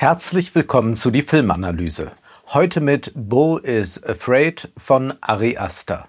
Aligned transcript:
Herzlich 0.00 0.54
willkommen 0.54 0.96
zu 0.96 1.10
die 1.10 1.20
Filmanalyse. 1.20 2.12
Heute 2.54 2.80
mit 2.80 3.12
Bo 3.14 3.58
is 3.58 4.02
Afraid 4.02 4.72
von 4.78 5.12
Ari 5.20 5.58
Aster. 5.58 6.08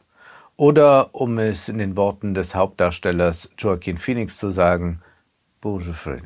Oder 0.55 1.13
um 1.13 1.37
es 1.37 1.67
in 1.67 1.77
den 1.77 1.97
Worten 1.97 2.33
des 2.33 2.55
Hauptdarstellers 2.55 3.49
Joaquin 3.57 3.97
Phoenix 3.97 4.37
zu 4.37 4.49
sagen, 4.49 5.01
Bo 5.59 5.79
is 5.79 5.89
Afraid. 5.89 6.23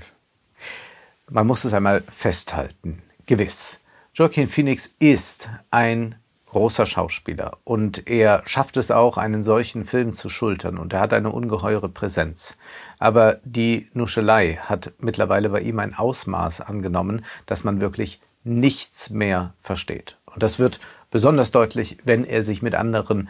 Man 1.27 1.47
muss 1.47 1.65
es 1.65 1.73
einmal 1.73 2.03
festhalten. 2.07 3.01
Gewiss. 3.25 3.79
Joaquin 4.13 4.47
Phoenix 4.47 4.93
ist 4.99 5.49
ein 5.71 6.13
großer 6.55 6.85
Schauspieler 6.85 7.57
und 7.65 8.09
er 8.09 8.41
schafft 8.45 8.77
es 8.77 8.89
auch, 8.89 9.17
einen 9.17 9.43
solchen 9.43 9.83
Film 9.83 10.13
zu 10.13 10.29
schultern 10.29 10.77
und 10.77 10.93
er 10.93 11.01
hat 11.01 11.11
eine 11.11 11.29
ungeheure 11.29 11.89
Präsenz. 11.89 12.57
Aber 12.97 13.41
die 13.43 13.89
Nuschelei 13.93 14.59
hat 14.61 14.93
mittlerweile 14.99 15.49
bei 15.49 15.59
ihm 15.59 15.79
ein 15.79 15.93
Ausmaß 15.93 16.61
angenommen, 16.61 17.25
dass 17.45 17.65
man 17.65 17.81
wirklich 17.81 18.21
nichts 18.45 19.09
mehr 19.09 19.53
versteht. 19.59 20.17
Und 20.27 20.43
das 20.43 20.57
wird 20.57 20.79
besonders 21.11 21.51
deutlich, 21.51 21.97
wenn 22.05 22.23
er 22.23 22.41
sich 22.41 22.61
mit 22.61 22.73
anderen 22.73 23.27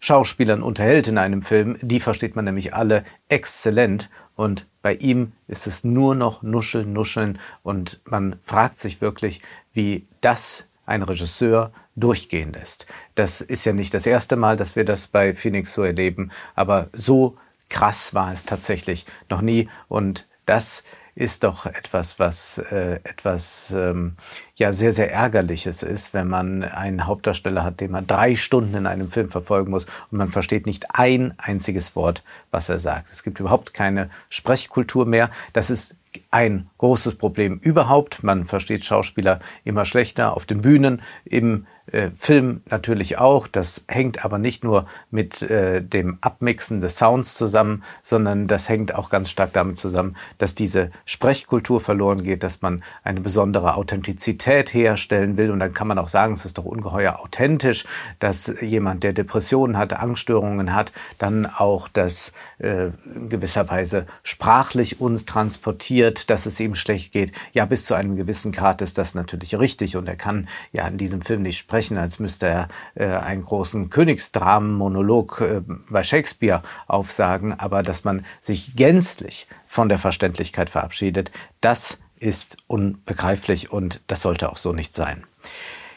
Schauspielern 0.00 0.60
unterhält 0.60 1.06
in 1.06 1.16
einem 1.16 1.42
Film. 1.42 1.78
Die 1.80 2.00
versteht 2.00 2.34
man 2.34 2.44
nämlich 2.44 2.74
alle 2.74 3.04
exzellent. 3.28 4.10
Und 4.34 4.66
bei 4.82 4.94
ihm 4.94 5.30
ist 5.46 5.68
es 5.68 5.84
nur 5.84 6.16
noch 6.16 6.42
Nuscheln, 6.42 6.92
Nuscheln. 6.92 7.38
Und 7.62 8.00
man 8.04 8.34
fragt 8.42 8.80
sich 8.80 9.00
wirklich, 9.00 9.42
wie 9.72 10.08
das 10.20 10.66
ein 10.86 11.02
Regisseur 11.02 11.70
durchgehen 11.96 12.52
lässt. 12.52 12.86
Das 13.14 13.40
ist 13.40 13.64
ja 13.64 13.72
nicht 13.72 13.94
das 13.94 14.06
erste 14.06 14.36
Mal, 14.36 14.56
dass 14.56 14.76
wir 14.76 14.84
das 14.84 15.06
bei 15.06 15.34
Phoenix 15.34 15.72
so 15.72 15.82
erleben, 15.82 16.30
aber 16.54 16.88
so 16.92 17.36
krass 17.68 18.14
war 18.14 18.32
es 18.32 18.44
tatsächlich 18.44 19.06
noch 19.30 19.40
nie 19.40 19.68
und 19.88 20.26
das 20.46 20.84
ist 21.14 21.44
doch 21.44 21.66
etwas, 21.66 22.18
was 22.18 22.58
äh, 22.58 22.96
etwas 23.04 23.70
ähm, 23.70 24.16
ja 24.56 24.72
sehr 24.72 24.92
sehr 24.92 25.12
ärgerliches 25.12 25.82
ist, 25.82 26.14
wenn 26.14 26.28
man 26.28 26.62
einen 26.62 27.06
Hauptdarsteller 27.06 27.64
hat, 27.64 27.80
den 27.80 27.90
man 27.90 28.06
drei 28.06 28.36
Stunden 28.36 28.74
in 28.74 28.86
einem 28.86 29.10
Film 29.10 29.28
verfolgen 29.28 29.70
muss 29.70 29.86
und 30.10 30.18
man 30.18 30.28
versteht 30.28 30.66
nicht 30.66 30.86
ein 30.92 31.34
einziges 31.38 31.96
Wort, 31.96 32.22
was 32.50 32.68
er 32.68 32.78
sagt. 32.78 33.10
Es 33.10 33.22
gibt 33.22 33.40
überhaupt 33.40 33.74
keine 33.74 34.10
Sprechkultur 34.28 35.06
mehr. 35.06 35.30
Das 35.52 35.70
ist 35.70 35.96
ein 36.30 36.68
großes 36.78 37.16
Problem 37.16 37.58
überhaupt. 37.58 38.22
Man 38.22 38.44
versteht 38.44 38.84
Schauspieler 38.84 39.40
immer 39.64 39.84
schlechter 39.84 40.36
auf 40.36 40.46
den 40.46 40.60
Bühnen, 40.60 41.02
im 41.24 41.66
äh, 41.86 42.10
Film 42.16 42.62
natürlich 42.70 43.18
auch. 43.18 43.48
Das 43.48 43.84
hängt 43.88 44.24
aber 44.24 44.38
nicht 44.38 44.62
nur 44.62 44.86
mit 45.10 45.42
äh, 45.42 45.82
dem 45.82 46.18
Abmixen 46.20 46.80
des 46.80 46.96
Sounds 46.96 47.34
zusammen, 47.34 47.82
sondern 48.02 48.46
das 48.46 48.68
hängt 48.68 48.94
auch 48.94 49.10
ganz 49.10 49.30
stark 49.30 49.52
damit 49.52 49.76
zusammen, 49.76 50.16
dass 50.38 50.54
diese 50.54 50.90
Sprechkultur 51.04 51.80
verloren 51.80 52.22
geht, 52.22 52.42
dass 52.42 52.62
man 52.62 52.84
eine 53.02 53.20
besondere 53.20 53.74
Authentizität 53.74 54.43
herstellen 54.46 55.36
will. 55.36 55.50
Und 55.50 55.60
dann 55.60 55.72
kann 55.72 55.88
man 55.88 55.98
auch 55.98 56.08
sagen, 56.08 56.34
es 56.34 56.44
ist 56.44 56.58
doch 56.58 56.64
ungeheuer 56.64 57.20
authentisch, 57.20 57.84
dass 58.18 58.52
jemand, 58.60 59.02
der 59.02 59.12
Depressionen 59.12 59.76
hat, 59.76 59.92
Angststörungen 59.92 60.74
hat, 60.74 60.92
dann 61.18 61.46
auch 61.46 61.88
das 61.88 62.32
äh, 62.58 62.90
in 63.14 63.28
gewisser 63.28 63.68
Weise 63.68 64.06
sprachlich 64.22 65.00
uns 65.00 65.24
transportiert, 65.24 66.30
dass 66.30 66.46
es 66.46 66.60
ihm 66.60 66.74
schlecht 66.74 67.12
geht. 67.12 67.32
Ja, 67.52 67.64
bis 67.64 67.84
zu 67.84 67.94
einem 67.94 68.16
gewissen 68.16 68.52
Grad 68.52 68.82
ist 68.82 68.98
das 68.98 69.14
natürlich 69.14 69.58
richtig 69.58 69.96
und 69.96 70.06
er 70.06 70.16
kann 70.16 70.48
ja 70.72 70.86
in 70.86 70.98
diesem 70.98 71.22
Film 71.22 71.42
nicht 71.42 71.58
sprechen, 71.58 71.98
als 71.98 72.18
müsste 72.18 72.46
er 72.46 72.68
äh, 72.94 73.06
einen 73.06 73.42
großen 73.42 73.90
Königsdramen-Monolog 73.90 75.40
äh, 75.40 75.62
bei 75.90 76.02
Shakespeare 76.02 76.62
aufsagen, 76.86 77.52
aber 77.58 77.82
dass 77.82 78.04
man 78.04 78.24
sich 78.40 78.76
gänzlich 78.76 79.46
von 79.66 79.88
der 79.88 79.98
Verständlichkeit 79.98 80.70
verabschiedet, 80.70 81.30
das 81.60 81.98
ist 82.24 82.56
unbegreiflich 82.66 83.70
und 83.70 84.00
das 84.06 84.22
sollte 84.22 84.50
auch 84.50 84.56
so 84.56 84.72
nicht 84.72 84.94
sein. 84.94 85.24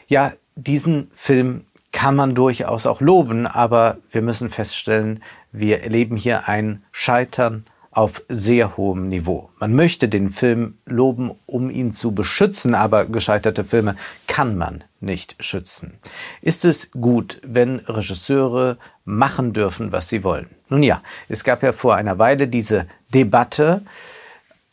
Ja, 0.06 0.34
diesen 0.56 1.10
Film 1.14 1.64
kann 1.90 2.14
man 2.14 2.34
durchaus 2.34 2.86
auch 2.86 3.00
loben, 3.00 3.46
aber 3.46 3.98
wir 4.10 4.20
müssen 4.20 4.50
feststellen, 4.50 5.22
wir 5.52 5.82
erleben 5.82 6.16
hier 6.16 6.46
ein 6.46 6.84
Scheitern 6.92 7.64
auf 7.90 8.22
sehr 8.28 8.76
hohem 8.76 9.08
Niveau. 9.08 9.48
Man 9.58 9.74
möchte 9.74 10.08
den 10.08 10.28
Film 10.28 10.76
loben, 10.84 11.32
um 11.46 11.70
ihn 11.70 11.92
zu 11.92 12.12
beschützen, 12.12 12.74
aber 12.74 13.06
gescheiterte 13.06 13.64
Filme 13.64 13.96
kann 14.26 14.56
man 14.56 14.84
nicht 15.00 15.36
schützen. 15.40 15.98
Ist 16.42 16.66
es 16.66 16.90
gut, 16.92 17.40
wenn 17.42 17.78
Regisseure 17.80 18.76
machen 19.04 19.54
dürfen, 19.54 19.90
was 19.92 20.10
sie 20.10 20.22
wollen? 20.22 20.48
Nun 20.68 20.82
ja, 20.82 21.02
es 21.28 21.42
gab 21.42 21.62
ja 21.62 21.72
vor 21.72 21.94
einer 21.94 22.18
Weile 22.18 22.46
diese 22.46 22.86
Debatte, 23.14 23.82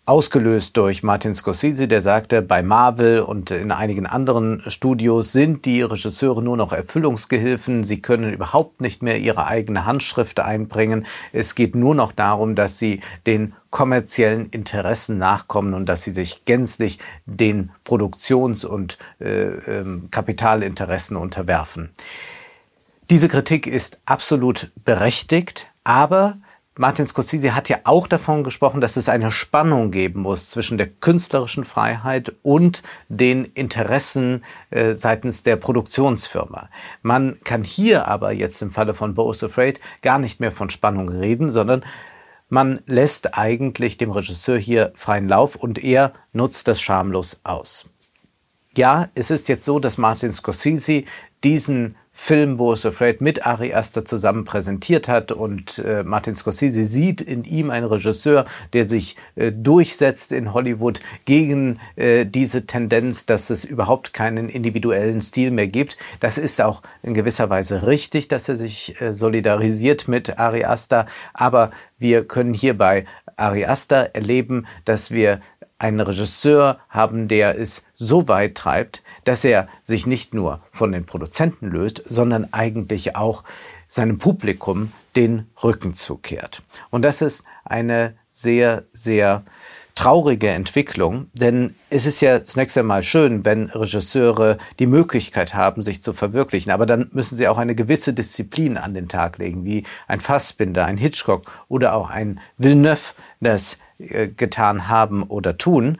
ausgelöst 0.07 0.77
durch 0.77 1.01
Martin 1.01 1.33
Scorsese, 1.33 1.87
der 1.87 2.01
sagte, 2.01 2.43
bei 2.43 2.61
Marvel 2.61 3.21
und 3.21 3.49
in 3.49 3.71
einigen 3.71 4.05
anderen 4.05 4.61
Studios 4.67 5.31
sind 5.31 5.65
die 5.65 5.81
Regisseure 5.81 6.43
nur 6.43 6.57
noch 6.57 6.73
Erfüllungsgehilfen. 6.73 7.83
Sie 7.83 8.01
können 8.01 8.31
überhaupt 8.31 8.81
nicht 8.81 9.01
mehr 9.01 9.17
ihre 9.17 9.47
eigene 9.47 9.85
Handschrift 9.85 10.39
einbringen. 10.39 11.07
Es 11.33 11.55
geht 11.55 11.75
nur 11.75 11.95
noch 11.95 12.11
darum, 12.11 12.53
dass 12.53 12.77
sie 12.77 13.01
den 13.25 13.53
kommerziellen 13.71 14.45
Interessen 14.49 15.17
nachkommen 15.17 15.73
und 15.73 15.87
dass 15.87 16.03
sie 16.03 16.11
sich 16.11 16.45
gänzlich 16.45 16.99
den 17.25 17.71
Produktions- 17.83 18.63
und 18.63 18.99
äh, 19.19 19.25
äh, 19.25 19.85
Kapitalinteressen 20.11 21.17
unterwerfen. 21.17 21.89
Diese 23.09 23.27
Kritik 23.27 23.65
ist 23.65 23.99
absolut 24.05 24.71
berechtigt, 24.83 25.67
aber 25.83 26.37
Martin 26.77 27.07
Scorsese 27.07 27.55
hat 27.55 27.69
ja 27.69 27.79
auch 27.85 28.05
davon 28.05 28.43
gesprochen, 28.43 28.81
dass 28.81 28.97
es 28.97 29.07
eine 29.07 29.31
Spannung 29.31 29.91
geben 29.91 30.21
muss 30.21 30.49
zwischen 30.49 30.77
der 30.77 30.87
künstlerischen 30.87 31.63
Freiheit 31.63 32.33
und 32.41 32.83
den 33.07 33.45
Interessen 33.45 34.43
äh, 34.71 34.93
seitens 34.93 35.43
der 35.43 35.55
Produktionsfirma. 35.55 36.69
Man 37.01 37.39
kann 37.45 37.63
hier 37.63 38.09
aber 38.09 38.33
jetzt 38.33 38.61
im 38.61 38.71
Falle 38.71 38.93
von 38.93 39.13
Bo 39.13 39.31
Afraid 39.31 39.79
gar 40.01 40.19
nicht 40.19 40.41
mehr 40.41 40.51
von 40.51 40.69
Spannung 40.69 41.07
reden, 41.07 41.49
sondern 41.49 41.85
man 42.49 42.81
lässt 42.87 43.37
eigentlich 43.37 43.95
dem 43.95 44.11
Regisseur 44.11 44.57
hier 44.57 44.91
freien 44.95 45.29
Lauf 45.29 45.55
und 45.55 45.81
er 45.81 46.11
nutzt 46.33 46.67
das 46.67 46.81
schamlos 46.81 47.39
aus. 47.45 47.85
Ja, 48.75 49.07
es 49.15 49.31
ist 49.31 49.47
jetzt 49.47 49.63
so, 49.63 49.79
dass 49.79 49.97
Martin 49.97 50.33
Scorsese 50.33 51.05
diesen 51.41 51.95
Film 52.17 52.55
Bo 52.55 52.71
is 52.73 52.85
Afraid 52.85 53.19
mit 53.19 53.45
Ari 53.45 53.73
Aster 53.73 54.05
zusammen 54.05 54.45
präsentiert 54.45 55.09
hat 55.09 55.33
und 55.33 55.79
äh, 55.79 56.01
Martin 56.03 56.33
Scorsese 56.33 56.85
sieht 56.85 57.19
in 57.19 57.43
ihm 57.43 57.69
einen 57.69 57.85
Regisseur, 57.85 58.45
der 58.71 58.85
sich 58.85 59.17
äh, 59.35 59.51
durchsetzt 59.51 60.31
in 60.31 60.53
Hollywood 60.53 61.01
gegen 61.25 61.79
äh, 61.97 62.25
diese 62.25 62.65
Tendenz, 62.65 63.25
dass 63.25 63.49
es 63.49 63.65
überhaupt 63.65 64.13
keinen 64.13 64.47
individuellen 64.47 65.19
Stil 65.19 65.51
mehr 65.51 65.67
gibt. 65.67 65.97
Das 66.21 66.37
ist 66.37 66.61
auch 66.61 66.81
in 67.03 67.13
gewisser 67.13 67.49
Weise 67.49 67.85
richtig, 67.85 68.29
dass 68.29 68.47
er 68.47 68.55
sich 68.55 68.99
äh, 69.01 69.13
solidarisiert 69.13 70.07
mit 70.07 70.39
Ari 70.39 70.63
Aster, 70.63 71.07
aber 71.33 71.69
wir 71.99 72.25
können 72.25 72.53
hier 72.53 72.77
bei 72.77 73.05
Ari 73.35 73.65
Aster 73.65 74.15
erleben, 74.15 74.65
dass 74.85 75.11
wir 75.11 75.41
einen 75.77 75.99
Regisseur 75.99 76.79
haben, 76.87 77.27
der 77.27 77.59
es 77.59 77.83
so 77.93 78.27
weit 78.27 78.55
treibt, 78.55 79.03
dass 79.25 79.43
er 79.43 79.67
sich 79.83 80.05
nicht 80.07 80.33
nur 80.33 80.61
von 80.71 80.91
den 80.91 81.05
Produzenten 81.05 81.69
löst, 81.69 82.01
sondern 82.05 82.47
eigentlich 82.53 83.15
auch 83.15 83.43
seinem 83.87 84.17
Publikum 84.17 84.91
den 85.15 85.47
Rücken 85.63 85.93
zukehrt. 85.93 86.63
Und 86.89 87.01
das 87.03 87.21
ist 87.21 87.43
eine 87.63 88.15
sehr, 88.31 88.83
sehr 88.93 89.43
traurige 89.95 90.49
Entwicklung, 90.49 91.27
denn 91.33 91.73
es 91.89 92.05
ist 92.05 92.19
ja 92.19 92.43
zunächst 92.43 92.77
einmal 92.77 93.01
schön, 93.01 93.45
wenn 93.45 93.69
Regisseure 93.69 94.57
die 94.77 94.87
Möglichkeit 94.87 95.53
haben, 95.53 95.83
sich 95.83 96.01
zu 96.01 96.11
verwirklichen, 96.11 96.71
aber 96.71 96.85
dann 96.85 97.09
müssen 97.13 97.37
sie 97.37 97.47
auch 97.47 97.57
eine 97.57 97.75
gewisse 97.75 98.13
Disziplin 98.13 98.77
an 98.77 98.93
den 98.93 99.07
Tag 99.07 99.37
legen, 99.37 99.63
wie 99.63 99.85
ein 100.07 100.19
Fassbinder, 100.19 100.85
ein 100.85 100.97
Hitchcock 100.97 101.43
oder 101.69 101.93
auch 101.93 102.09
ein 102.09 102.41
Villeneuve 102.57 103.13
das 103.39 103.77
äh, 103.97 104.27
getan 104.27 104.89
haben 104.89 105.23
oder 105.23 105.57
tun. 105.57 105.97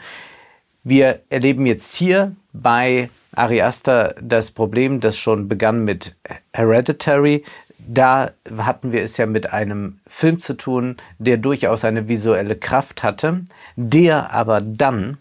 Wir 0.83 1.21
erleben 1.29 1.65
jetzt 1.65 1.95
hier 1.95 2.35
bei 2.61 3.09
Ari 3.35 3.61
Aster 3.61 4.15
das 4.21 4.51
Problem, 4.51 4.99
das 4.99 5.17
schon 5.17 5.47
begann 5.47 5.83
mit 5.83 6.15
Hereditary. 6.53 7.43
Da 7.77 8.31
hatten 8.57 8.91
wir 8.91 9.03
es 9.03 9.17
ja 9.17 9.25
mit 9.25 9.53
einem 9.53 9.99
Film 10.07 10.39
zu 10.39 10.55
tun, 10.55 10.97
der 11.19 11.37
durchaus 11.37 11.85
eine 11.85 12.07
visuelle 12.07 12.55
Kraft 12.55 13.03
hatte, 13.03 13.43
der 13.75 14.31
aber 14.31 14.61
dann 14.61 15.17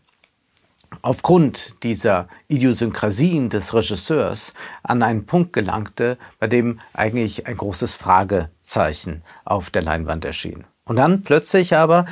aufgrund 1.03 1.75
dieser 1.83 2.29
Idiosynkrasien 2.49 3.51
des 3.51 3.75
Regisseurs 3.75 4.55
an 4.83 5.03
einen 5.03 5.27
Punkt 5.27 5.53
gelangte, 5.53 6.17
bei 6.39 6.47
dem 6.47 6.79
eigentlich 6.93 7.47
ein 7.47 7.57
großes 7.57 7.93
Fragezeichen 7.93 9.23
auf 9.45 9.71
der 9.71 9.83
Leinwand 9.83 10.25
erschien. 10.25 10.65
Und 10.85 10.97
dann 10.97 11.23
plötzlich 11.23 11.75
aber 11.77 12.07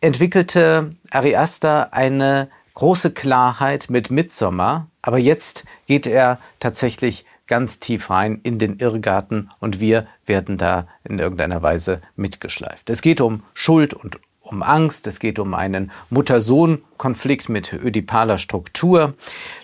entwickelte 0.00 0.96
Ari 1.10 1.36
Aster 1.36 1.94
eine 1.94 2.48
große 2.80 3.10
Klarheit 3.10 3.90
mit 3.90 4.10
Midsommer, 4.10 4.86
aber 5.02 5.18
jetzt 5.18 5.64
geht 5.86 6.06
er 6.06 6.38
tatsächlich 6.60 7.26
ganz 7.46 7.78
tief 7.78 8.08
rein 8.08 8.40
in 8.42 8.58
den 8.58 8.78
Irrgarten 8.78 9.50
und 9.60 9.80
wir 9.80 10.06
werden 10.24 10.56
da 10.56 10.88
in 11.04 11.18
irgendeiner 11.18 11.60
Weise 11.60 12.00
mitgeschleift. 12.16 12.88
Es 12.88 13.02
geht 13.02 13.20
um 13.20 13.42
Schuld 13.52 13.92
und 13.92 14.18
um 14.40 14.62
Angst, 14.62 15.06
es 15.06 15.20
geht 15.20 15.38
um 15.38 15.52
einen 15.52 15.92
Mutter-Sohn-Konflikt 16.08 17.50
mit 17.50 17.70
ödipaler 17.74 18.38
Struktur. 18.38 19.12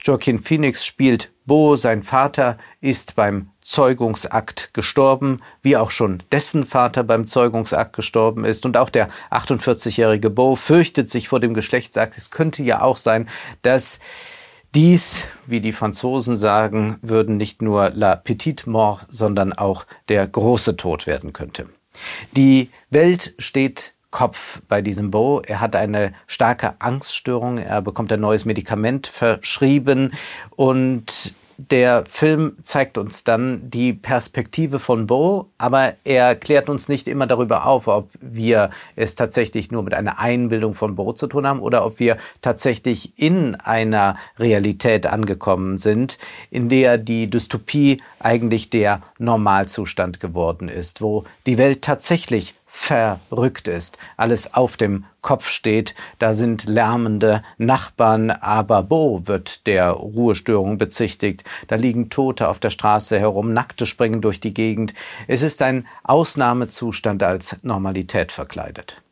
Joaquin 0.03 0.39
Phoenix 0.39 0.85
spielt 0.85 1.33
Bo, 1.47 1.77
sein 1.77 2.03
Vater 2.03 2.59
ist 2.83 3.17
beim 3.17 3.49
Zeugungsakt 3.67 4.73
gestorben, 4.75 5.39
wie 5.61 5.77
auch 5.77 5.91
schon 5.91 6.23
dessen 6.31 6.65
Vater 6.65 7.03
beim 7.03 7.27
Zeugungsakt 7.27 7.97
gestorben 7.97 8.45
ist. 8.45 8.65
Und 8.65 8.77
auch 8.77 8.91
der 8.91 9.09
48-jährige 9.33 10.31
Bo 10.31 10.55
fürchtet 10.55 11.11
sich 11.11 11.29
vor 11.29 11.41
dem 11.41 11.53
Geschlechtsakt. 11.53 12.17
Es 12.17 12.31
könnte 12.31 12.63
ja 12.63 12.81
auch 12.81 12.97
sein, 12.97 13.29
dass 13.63 13.99
dies, 14.77 15.25
wie 15.47 15.61
die 15.61 15.73
Franzosen 15.73 16.37
sagen 16.37 16.99
würden, 17.03 17.37
nicht 17.37 17.61
nur 17.61 17.91
la 17.91 18.15
petite 18.15 18.71
mort, 18.71 19.05
sondern 19.09 19.53
auch 19.53 19.85
der 20.09 20.29
große 20.29 20.77
Tod 20.77 21.09
werden 21.09 21.33
könnte. 21.33 21.69
Die 22.37 22.71
Welt 22.91 23.35
steht 23.39 23.95
Kopf 24.13 24.63
bei 24.69 24.81
diesem 24.81 25.11
Bo. 25.11 25.43
Er 25.45 25.61
hat 25.61 25.75
eine 25.75 26.15
starke 26.29 26.81
Angststörung. 26.81 27.59
Er 27.59 27.83
bekommt 27.83 28.13
ein 28.13 28.21
neues 28.21 28.45
Medikament 28.45 29.09
verschrieben 29.09 30.13
und 30.51 31.35
der 31.58 32.05
Film 32.06 32.56
zeigt 32.62 32.99
uns 32.99 33.25
dann 33.25 33.70
die 33.70 33.93
Perspektive 33.93 34.79
von 34.79 35.06
Bo, 35.06 35.50
aber 35.58 35.94
er 36.05 36.35
klärt 36.35 36.69
uns 36.69 36.88
nicht 36.88 37.08
immer 37.08 37.26
darüber 37.26 37.67
auf, 37.67 37.88
ob 37.88 38.11
wir 38.20 38.70
es 38.94 39.14
tatsächlich 39.14 39.70
nur 39.70 39.82
mit 39.82 39.94
einer 39.94 40.19
Einbildung 40.19 40.75
von 40.75 40.97
Bo 40.97 41.12
zu 41.12 41.26
tun 41.26 41.47
haben 41.47 41.61
oder 41.61 41.85
ob 41.85 41.99
wir 41.99 42.19
tatsächlich 42.43 43.19
in 43.19 43.55
einer 43.55 44.17
Realität 44.38 45.06
angekommen 45.06 45.79
sind, 45.79 46.19
in 46.50 46.69
der 46.69 46.99
die 46.99 47.31
Dystopie 47.31 48.03
eigentlich 48.19 48.70
der 48.70 49.00
Normalzustand 49.19 50.20
geworden 50.20 50.69
ist, 50.69 51.00
wo 51.00 51.25
die 51.47 51.58
Welt 51.58 51.82
tatsächlich 51.82 52.55
verrückt 52.76 53.69
ist, 53.69 53.96
alles 54.19 54.52
auf 54.52 54.76
dem 54.76 55.06
Kopf 55.23 55.49
steht, 55.49 55.94
da 56.19 56.34
sind 56.34 56.67
lärmende 56.69 57.43
Nachbarn, 57.56 58.31
aber 58.31 58.82
Bo 58.82 59.26
wird 59.26 59.67
der 59.67 59.90
Ruhestörung 59.90 60.76
bezichtigt, 60.76 61.43
da 61.69 61.76
liegen 61.76 62.11
Tote 62.11 62.49
auf 62.49 62.61
der 62.61 62.70
Straße 62.70 63.19
herum, 63.19 63.55
Nackte 63.55 63.87
springen 63.87 64.20
durch 64.20 64.40
die 64.40 64.55
Gegend. 64.55 64.93
Es 65.26 65.40
ist 65.43 65.62
ein 65.62 65.88
Ausnahmezustand 66.05 67.23
als 67.23 67.56
Normalität 67.62 68.31
verkleidet. 68.31 69.02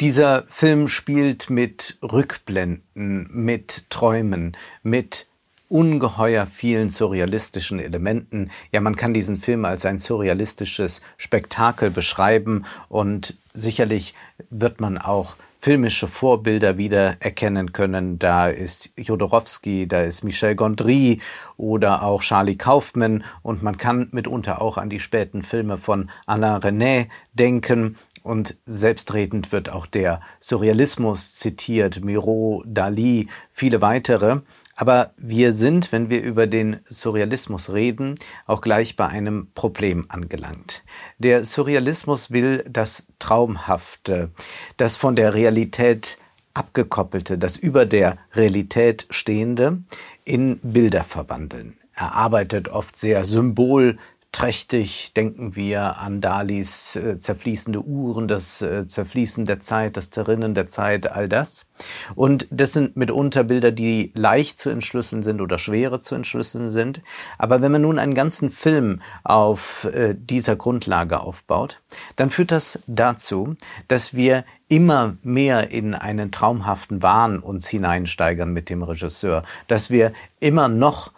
Dieser 0.00 0.44
Film 0.48 0.88
spielt 0.88 1.50
mit 1.50 1.98
Rückblenden, 2.02 3.28
mit 3.30 3.90
Träumen, 3.90 4.56
mit 4.82 5.26
ungeheuer 5.72 6.46
vielen 6.46 6.90
surrealistischen 6.90 7.78
Elementen. 7.78 8.50
Ja, 8.72 8.80
man 8.80 8.94
kann 8.94 9.14
diesen 9.14 9.38
Film 9.38 9.64
als 9.64 9.86
ein 9.86 9.98
surrealistisches 9.98 11.00
Spektakel 11.16 11.90
beschreiben 11.90 12.66
und 12.90 13.38
sicherlich 13.54 14.14
wird 14.50 14.80
man 14.82 14.98
auch 14.98 15.36
filmische 15.58 16.08
Vorbilder 16.08 16.76
wieder 16.76 17.16
erkennen 17.20 17.72
können. 17.72 18.18
Da 18.18 18.48
ist 18.48 18.90
Jodorowsky, 18.98 19.86
da 19.88 20.02
ist 20.02 20.24
Michel 20.24 20.56
Gondry 20.56 21.20
oder 21.56 22.02
auch 22.02 22.20
Charlie 22.20 22.56
Kaufman 22.56 23.24
und 23.42 23.62
man 23.62 23.78
kann 23.78 24.08
mitunter 24.10 24.60
auch 24.60 24.76
an 24.76 24.90
die 24.90 25.00
späten 25.00 25.42
Filme 25.42 25.78
von 25.78 26.10
Alain 26.26 26.60
René 26.60 27.06
denken. 27.32 27.96
Und 28.22 28.56
selbstredend 28.66 29.50
wird 29.50 29.68
auch 29.70 29.86
der 29.86 30.20
Surrealismus 30.38 31.36
zitiert, 31.36 32.04
Miro, 32.04 32.62
Dali, 32.66 33.28
viele 33.50 33.80
weitere. 33.80 34.40
Aber 34.74 35.12
wir 35.16 35.52
sind, 35.52 35.92
wenn 35.92 36.08
wir 36.08 36.22
über 36.22 36.46
den 36.46 36.80
Surrealismus 36.84 37.72
reden, 37.72 38.16
auch 38.46 38.60
gleich 38.60 38.96
bei 38.96 39.06
einem 39.06 39.48
Problem 39.54 40.06
angelangt. 40.08 40.82
Der 41.18 41.44
Surrealismus 41.44 42.30
will 42.30 42.64
das 42.68 43.06
Traumhafte, 43.18 44.30
das 44.78 44.96
von 44.96 45.14
der 45.14 45.34
Realität 45.34 46.18
abgekoppelte, 46.54 47.38
das 47.38 47.56
über 47.56 47.86
der 47.86 48.18
Realität 48.34 49.06
stehende 49.10 49.82
in 50.24 50.58
Bilder 50.60 51.04
verwandeln. 51.04 51.76
Er 51.94 52.14
arbeitet 52.14 52.68
oft 52.68 52.96
sehr 52.96 53.24
symbol 53.24 53.98
trächtig 54.32 55.12
denken 55.12 55.54
wir 55.56 55.98
an 55.98 56.22
Dalis 56.22 56.96
äh, 56.96 57.20
zerfließende 57.20 57.82
Uhren, 57.82 58.28
das 58.28 58.62
äh, 58.62 58.88
Zerfließen 58.88 59.44
der 59.44 59.60
Zeit, 59.60 59.98
das 59.98 60.10
Zerrinnen 60.10 60.54
der 60.54 60.66
Zeit, 60.66 61.12
all 61.12 61.28
das. 61.28 61.66
Und 62.14 62.48
das 62.50 62.72
sind 62.72 62.96
mitunter 62.96 63.44
Bilder, 63.44 63.72
die 63.72 64.10
leicht 64.14 64.58
zu 64.58 64.70
entschlüsseln 64.70 65.22
sind 65.22 65.42
oder 65.42 65.58
schwere 65.58 66.00
zu 66.00 66.14
entschlüsseln 66.14 66.70
sind. 66.70 67.02
Aber 67.36 67.60
wenn 67.60 67.72
man 67.72 67.82
nun 67.82 67.98
einen 67.98 68.14
ganzen 68.14 68.50
Film 68.50 69.02
auf 69.22 69.84
äh, 69.92 70.14
dieser 70.18 70.56
Grundlage 70.56 71.20
aufbaut, 71.20 71.82
dann 72.16 72.30
führt 72.30 72.52
das 72.52 72.78
dazu, 72.86 73.56
dass 73.88 74.14
wir 74.14 74.44
immer 74.68 75.16
mehr 75.22 75.70
in 75.70 75.94
einen 75.94 76.32
traumhaften 76.32 77.02
Wahn 77.02 77.38
uns 77.38 77.68
hineinsteigern 77.68 78.50
mit 78.50 78.70
dem 78.70 78.82
Regisseur, 78.82 79.42
dass 79.66 79.90
wir 79.90 80.14
immer 80.40 80.68
noch 80.68 81.12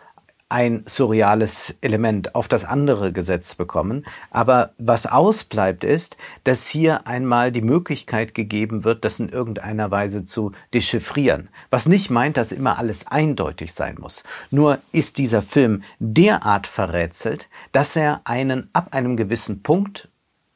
ein 0.48 0.84
surreales 0.86 1.76
Element 1.80 2.34
auf 2.34 2.48
das 2.48 2.64
andere 2.64 3.12
gesetzt 3.12 3.58
bekommen. 3.58 4.04
Aber 4.30 4.72
was 4.78 5.06
ausbleibt 5.06 5.84
ist, 5.84 6.16
dass 6.44 6.68
hier 6.68 7.06
einmal 7.06 7.50
die 7.50 7.62
Möglichkeit 7.62 8.34
gegeben 8.34 8.84
wird, 8.84 9.04
das 9.04 9.20
in 9.20 9.28
irgendeiner 9.28 9.90
Weise 9.90 10.24
zu 10.24 10.52
dechiffrieren. 10.72 11.48
Was 11.70 11.86
nicht 11.86 12.10
meint, 12.10 12.36
dass 12.36 12.52
immer 12.52 12.78
alles 12.78 13.06
eindeutig 13.06 13.72
sein 13.72 13.96
muss. 13.98 14.22
Nur 14.50 14.78
ist 14.92 15.18
dieser 15.18 15.42
Film 15.42 15.82
derart 15.98 16.66
verrätselt, 16.66 17.48
dass 17.72 17.96
er 17.96 18.20
einen 18.24 18.68
ab 18.72 18.94
einem 18.94 19.16
gewissen 19.16 19.62
Punkt 19.62 20.08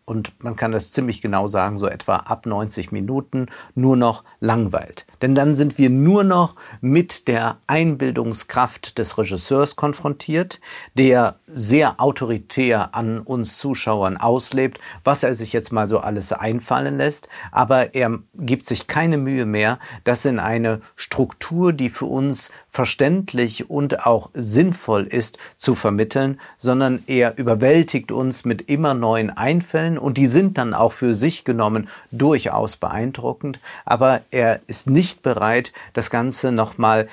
und 0.09 0.33
man 0.43 0.57
kann 0.57 0.73
das 0.73 0.91
ziemlich 0.91 1.21
genau 1.21 1.49
sagen, 1.49 1.79
so 1.79 1.87
etwa 1.87 2.17
ab 2.17 2.47
90 2.47 2.93
Minuten 2.93 3.47
nur 3.75 3.95
noch 3.95 4.25
langweilt. 4.41 5.07
Denn 5.21 5.35
dann 5.35 5.55
sind 5.55 5.77
wir 5.77 5.91
nur 5.91 6.25
noch 6.25 6.55
mit 6.81 7.29
der 7.29 7.59
Einbildungskraft 7.67 8.97
des 8.97 9.19
Regisseurs 9.19 9.77
konfrontiert, 9.77 10.61
der 10.95 11.39
sehr 11.51 12.01
autoritär 12.01 12.95
an 12.95 13.21
uns 13.21 13.59
Zuschauern 13.59 14.17
auslebt, 14.17 14.79
was 15.05 15.23
er 15.23 15.35
sich 15.35 15.53
jetzt 15.53 15.73
mal 15.73 15.89
so 15.89 15.99
alles 15.99 16.33
einfallen 16.33 16.97
lässt, 16.99 17.29
aber 17.53 17.95
er 17.95 18.19
gibt 18.35 18.67
sich 18.67 18.87
keine 18.87 19.19
Mühe 19.19 19.47
mehr, 19.47 19.79
das 20.05 20.25
in 20.25 20.39
eine 20.39 20.81
Struktur, 20.97 21.73
die 21.73 21.91
für 21.91 22.05
uns 22.05 22.51
verständlich 22.69 23.71
und 23.71 24.07
auch 24.07 24.31
sinnvoll 24.35 25.07
ist, 25.07 25.39
zu 25.57 25.75
vermitteln, 25.75 26.41
sondern 26.59 27.03
er 27.07 27.39
überwältigt 27.39 28.13
uns 28.13 28.45
mit 28.45 28.71
immer 28.71 28.95
neuen 28.95 29.31
Einfällen 29.31 29.99
und 29.99 30.19
die 30.19 30.27
sind 30.27 30.59
dann 30.59 30.75
auch 30.75 30.93
für 30.93 31.15
sich 31.15 31.45
genommen 31.45 31.89
durchaus 32.11 32.77
beeindruckend, 32.77 33.59
aber 33.85 34.21
er 34.31 34.61
ist 34.67 34.89
nicht 34.89 35.23
bereit, 35.23 35.73
das 35.93 36.11
Ganze 36.11 36.53
nochmal 36.53 37.09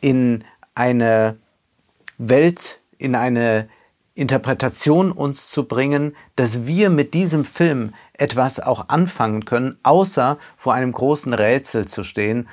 in 0.00 0.44
eine 0.74 1.36
Welt, 2.18 2.80
in 2.98 3.14
eine 3.14 3.68
Interpretation 4.14 5.10
uns 5.10 5.50
zu 5.50 5.64
bringen, 5.64 6.14
dass 6.36 6.66
wir 6.66 6.88
mit 6.88 7.14
diesem 7.14 7.44
Film 7.44 7.94
etwas 8.12 8.60
auch 8.60 8.88
anfangen 8.88 9.44
können, 9.44 9.78
außer 9.82 10.38
vor 10.56 10.74
einem 10.74 10.92
großen 10.92 11.34
Rätsel 11.34 11.86
zu 11.86 12.04
stehen, 12.04 12.48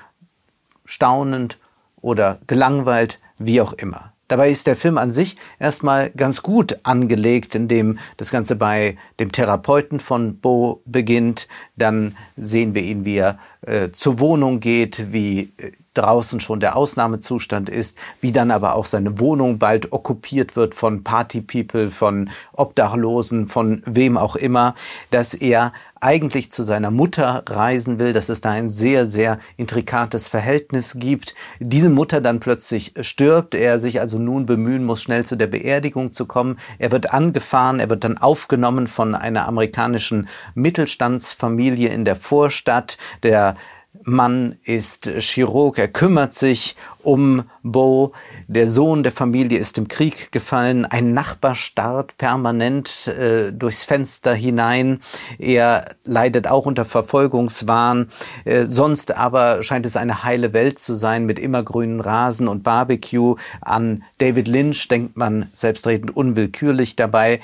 staunend 0.85 1.59
oder 2.01 2.39
gelangweilt, 2.47 3.19
wie 3.37 3.61
auch 3.61 3.73
immer. 3.73 4.11
Dabei 4.27 4.49
ist 4.49 4.65
der 4.65 4.77
Film 4.77 4.97
an 4.97 5.11
sich 5.11 5.35
erstmal 5.59 6.09
ganz 6.11 6.41
gut 6.41 6.79
angelegt, 6.83 7.53
indem 7.53 7.99
das 8.15 8.31
Ganze 8.31 8.55
bei 8.55 8.97
dem 9.19 9.33
Therapeuten 9.33 9.99
von 9.99 10.39
Bo 10.39 10.81
beginnt. 10.85 11.49
Dann 11.75 12.15
sehen 12.37 12.73
wir 12.73 12.81
ihn, 12.81 13.03
wie 13.03 13.17
er 13.17 13.39
äh, 13.59 13.91
zur 13.91 14.19
Wohnung 14.19 14.61
geht, 14.61 15.11
wie 15.11 15.51
äh, 15.57 15.73
draußen 15.93 16.39
schon 16.39 16.59
der 16.59 16.75
Ausnahmezustand 16.75 17.69
ist, 17.69 17.97
wie 18.21 18.31
dann 18.31 18.51
aber 18.51 18.75
auch 18.75 18.85
seine 18.85 19.19
Wohnung 19.19 19.59
bald 19.59 19.91
okkupiert 19.91 20.55
wird 20.55 20.73
von 20.75 21.03
Party-People, 21.03 21.91
von 21.91 22.29
Obdachlosen, 22.53 23.47
von 23.47 23.81
wem 23.85 24.17
auch 24.17 24.35
immer, 24.35 24.73
dass 25.09 25.33
er 25.33 25.73
eigentlich 26.01 26.51
zu 26.51 26.63
seiner 26.63 26.89
Mutter 26.89 27.43
reisen 27.47 27.99
will, 27.99 28.11
dass 28.11 28.29
es 28.29 28.41
da 28.41 28.49
ein 28.49 28.69
sehr, 28.69 29.05
sehr 29.05 29.37
intrikates 29.55 30.27
Verhältnis 30.27 30.95
gibt. 30.97 31.35
Diese 31.59 31.91
Mutter 31.91 32.21
dann 32.21 32.39
plötzlich 32.39 32.93
stirbt, 33.01 33.53
er 33.53 33.77
sich 33.77 33.99
also 33.99 34.17
nun 34.17 34.47
bemühen 34.47 34.83
muss, 34.83 35.01
schnell 35.01 35.25
zu 35.25 35.35
der 35.35 35.47
Beerdigung 35.47 36.11
zu 36.11 36.25
kommen. 36.25 36.57
Er 36.79 36.91
wird 36.91 37.13
angefahren, 37.13 37.79
er 37.79 37.89
wird 37.89 38.03
dann 38.03 38.17
aufgenommen 38.17 38.87
von 38.87 39.13
einer 39.13 39.47
amerikanischen 39.47 40.27
Mittelstandsfamilie 40.55 41.89
in 41.89 42.03
der 42.03 42.15
Vorstadt. 42.15 42.97
Der 43.21 43.55
Mann 44.03 44.55
ist 44.63 45.11
Chirurg, 45.19 45.77
er 45.77 45.89
kümmert 45.89 46.33
sich 46.33 46.75
um 47.03 47.43
Bo. 47.61 48.13
Der 48.47 48.67
Sohn 48.67 49.03
der 49.03 49.11
Familie 49.11 49.59
ist 49.59 49.77
im 49.77 49.87
Krieg 49.87 50.31
gefallen. 50.31 50.85
Ein 50.85 51.13
Nachbar 51.13 51.55
starrt 51.55 52.17
permanent 52.17 53.07
äh, 53.07 53.51
durchs 53.51 53.83
Fenster 53.83 54.33
hinein. 54.33 55.01
Er 55.39 55.85
leidet 56.03 56.47
auch 56.47 56.65
unter 56.65 56.85
Verfolgungswahn. 56.85 58.07
Äh, 58.45 58.65
sonst 58.65 59.15
aber 59.15 59.63
scheint 59.63 59.85
es 59.85 59.97
eine 59.97 60.23
heile 60.23 60.53
Welt 60.53 60.79
zu 60.79 60.95
sein 60.95 61.25
mit 61.25 61.37
immergrünen 61.37 61.99
Rasen 61.99 62.47
und 62.47 62.63
Barbecue. 62.63 63.35
An 63.61 64.03
David 64.19 64.47
Lynch 64.47 64.87
denkt 64.87 65.17
man 65.17 65.49
selbstredend 65.53 66.15
unwillkürlich 66.15 66.95
dabei. 66.95 67.39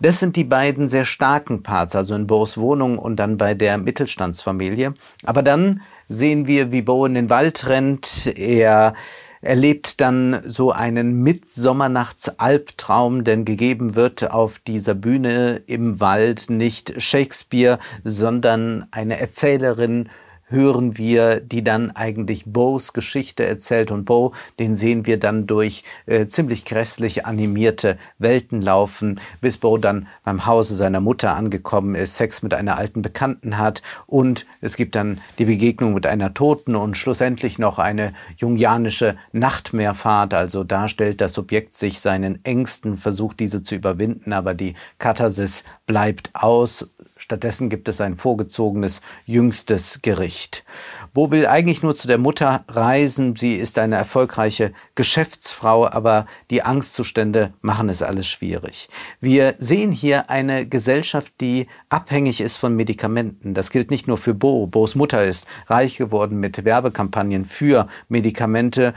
Das 0.00 0.20
sind 0.20 0.36
die 0.36 0.44
beiden 0.44 0.88
sehr 0.88 1.04
starken 1.04 1.64
Parts, 1.64 1.96
also 1.96 2.14
in 2.14 2.28
Bo's 2.28 2.56
Wohnung 2.56 2.98
und 2.98 3.16
dann 3.16 3.36
bei 3.36 3.54
der 3.54 3.78
Mittelstandsfamilie. 3.78 4.94
Aber 5.24 5.42
dann 5.42 5.82
sehen 6.08 6.46
wir, 6.46 6.70
wie 6.70 6.82
Bo 6.82 7.04
in 7.04 7.14
den 7.14 7.30
Wald 7.30 7.68
rennt. 7.68 8.32
Er 8.36 8.94
erlebt 9.40 10.00
dann 10.00 10.40
so 10.44 10.70
einen 10.70 11.24
Mittsommernachtsalbtraum, 11.24 13.24
denn 13.24 13.44
gegeben 13.44 13.96
wird 13.96 14.30
auf 14.30 14.60
dieser 14.60 14.94
Bühne 14.94 15.62
im 15.66 15.98
Wald 15.98 16.48
nicht 16.48 17.02
Shakespeare, 17.02 17.80
sondern 18.04 18.86
eine 18.92 19.18
Erzählerin 19.18 20.10
hören 20.48 20.96
wir, 20.96 21.40
die 21.40 21.62
dann 21.62 21.90
eigentlich 21.90 22.44
Bows 22.46 22.92
Geschichte 22.92 23.46
erzählt. 23.46 23.90
Und 23.90 24.04
Bo, 24.04 24.32
den 24.58 24.76
sehen 24.76 25.06
wir 25.06 25.18
dann 25.18 25.46
durch 25.46 25.84
äh, 26.06 26.26
ziemlich 26.26 26.64
grässlich 26.64 27.26
animierte 27.26 27.98
Welten 28.18 28.62
laufen, 28.62 29.20
bis 29.40 29.58
Bo 29.58 29.78
dann 29.78 30.08
beim 30.24 30.46
Hause 30.46 30.74
seiner 30.74 31.00
Mutter 31.00 31.36
angekommen 31.36 31.94
ist, 31.94 32.16
Sex 32.16 32.42
mit 32.42 32.54
einer 32.54 32.76
alten 32.76 33.02
Bekannten 33.02 33.58
hat. 33.58 33.82
Und 34.06 34.46
es 34.60 34.76
gibt 34.76 34.94
dann 34.94 35.20
die 35.38 35.44
Begegnung 35.44 35.94
mit 35.94 36.06
einer 36.06 36.34
Toten 36.34 36.76
und 36.76 36.96
schlussendlich 36.96 37.58
noch 37.58 37.78
eine 37.78 38.12
jungianische 38.36 39.16
Nachtmeerfahrt, 39.32 40.34
also 40.34 40.64
darstellt 40.64 41.20
das 41.20 41.32
Subjekt 41.32 41.76
sich 41.76 42.00
seinen 42.00 42.44
Ängsten, 42.44 42.96
versucht 42.96 43.40
diese 43.40 43.62
zu 43.62 43.74
überwinden, 43.74 44.32
aber 44.32 44.54
die 44.54 44.74
Katharsis 44.98 45.64
bleibt 45.86 46.30
aus 46.34 46.88
Stattdessen 47.28 47.68
gibt 47.68 47.90
es 47.90 48.00
ein 48.00 48.16
vorgezogenes 48.16 49.02
jüngstes 49.26 50.00
Gericht. 50.00 50.64
Bo 51.12 51.30
will 51.30 51.46
eigentlich 51.46 51.82
nur 51.82 51.94
zu 51.94 52.08
der 52.08 52.16
Mutter 52.16 52.64
reisen. 52.68 53.36
Sie 53.36 53.56
ist 53.56 53.78
eine 53.78 53.96
erfolgreiche 53.96 54.72
Geschäftsfrau, 54.94 55.86
aber 55.86 56.24
die 56.48 56.62
Angstzustände 56.62 57.52
machen 57.60 57.90
es 57.90 58.00
alles 58.00 58.26
schwierig. 58.26 58.88
Wir 59.20 59.56
sehen 59.58 59.92
hier 59.92 60.30
eine 60.30 60.66
Gesellschaft, 60.66 61.34
die 61.42 61.66
abhängig 61.90 62.40
ist 62.40 62.56
von 62.56 62.74
Medikamenten. 62.74 63.52
Das 63.52 63.68
gilt 63.68 63.90
nicht 63.90 64.08
nur 64.08 64.16
für 64.16 64.32
Bo. 64.32 64.66
Bo's 64.66 64.94
Mutter 64.94 65.22
ist 65.22 65.46
reich 65.66 65.98
geworden 65.98 66.40
mit 66.40 66.64
Werbekampagnen 66.64 67.44
für 67.44 67.88
Medikamente. 68.08 68.94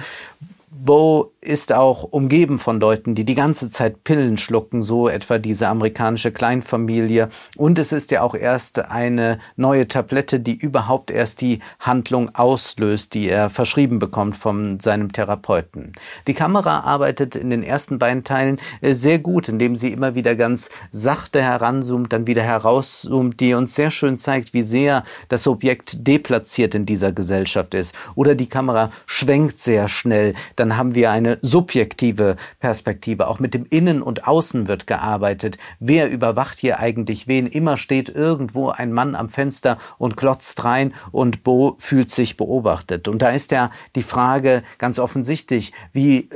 Bo 0.70 1.31
ist 1.44 1.74
auch 1.74 2.04
umgeben 2.04 2.60
von 2.60 2.80
Leuten, 2.80 3.16
die 3.16 3.24
die 3.24 3.34
ganze 3.34 3.72
Zeit 3.72 4.04
Pillen 4.04 4.38
schlucken, 4.38 4.84
so 4.84 5.10
etwa 5.10 5.40
diese 5.40 5.68
amerikanische 5.68 6.32
Kleinfamilie. 6.32 7.30
Und 7.58 7.80
es 7.80 7.92
ist 7.92 8.12
ja 8.12 8.22
auch 8.22 8.36
erst 8.36 8.78
eine 8.78 9.40
neue 9.56 9.88
Tablette, 9.88 10.40
die 10.40 10.56
überhaupt 10.56 11.10
erst 11.10 11.42
die 11.42 11.60
Handlung 11.80 12.36
auslöst, 12.36 13.16
die 13.16 13.28
er 13.28 13.50
verschrieben 13.50 13.98
bekommt 13.98 14.38
von 14.38 14.80
seinem 14.80 15.14
Therapeuten. 15.14 15.94
Die 16.28 16.36
Kamera 16.36 16.82
arbeitet 16.82 17.36
in 17.36 17.50
den 17.50 17.64
ersten 17.64 17.98
beiden 17.98 18.24
Teilen 18.24 18.60
äh, 18.82 18.94
sehr 18.94 19.18
gut, 19.18 19.50
indem 19.50 19.76
sie 19.76 19.92
immer 19.92 20.14
wieder 20.14 20.36
ganz 20.36 20.70
sachte 20.92 21.42
heranzoomt, 21.42 22.14
dann 22.14 22.28
wieder 22.28 22.44
herauszoomt, 22.44 23.40
die 23.40 23.56
uns 23.56 23.74
sehr 23.74 23.90
schön 23.90 24.20
zeigt, 24.20 24.54
wie 24.54 24.62
sehr 24.62 25.04
das 25.28 25.48
Objekt 25.48 26.06
deplatziert 26.06 26.76
in 26.76 26.86
dieser 26.86 27.12
Gesellschaft 27.12 27.74
ist. 27.74 27.96
Oder 28.14 28.36
die 28.36 28.50
Kamera 28.50 28.92
schwenkt 29.08 29.60
sehr 29.60 29.90
schnell, 29.90 30.36
dann 30.56 30.78
haben 30.78 30.94
wir 30.94 31.10
eine 31.10 31.31
subjektive 31.42 32.36
Perspektive. 32.60 33.28
Auch 33.28 33.40
mit 33.40 33.54
dem 33.54 33.66
Innen 33.70 34.02
und 34.02 34.28
Außen 34.28 34.68
wird 34.68 34.88
gearbeitet. 34.88 35.58
Wer 35.80 36.10
überwacht 36.10 36.58
hier 36.58 36.80
eigentlich 36.80 37.28
wen? 37.28 37.48
Immer 37.48 37.78
steht 37.78 38.10
irgendwo 38.10 38.70
ein 38.70 38.94
Mann 38.94 39.16
am 39.16 39.30
Fenster 39.30 39.78
und 39.98 40.18
klotzt 40.18 40.64
rein 40.64 40.94
und 41.12 41.44
Bo 41.44 41.76
fühlt 41.80 42.12
sich 42.12 42.38
beobachtet. 42.38 43.08
Und 43.08 43.22
da 43.22 43.30
ist 43.30 43.52
ja 43.52 43.72
die 43.96 44.04
Frage 44.04 44.64
ganz 44.78 45.00
offensichtlich, 45.00 45.74
wie 45.94 46.30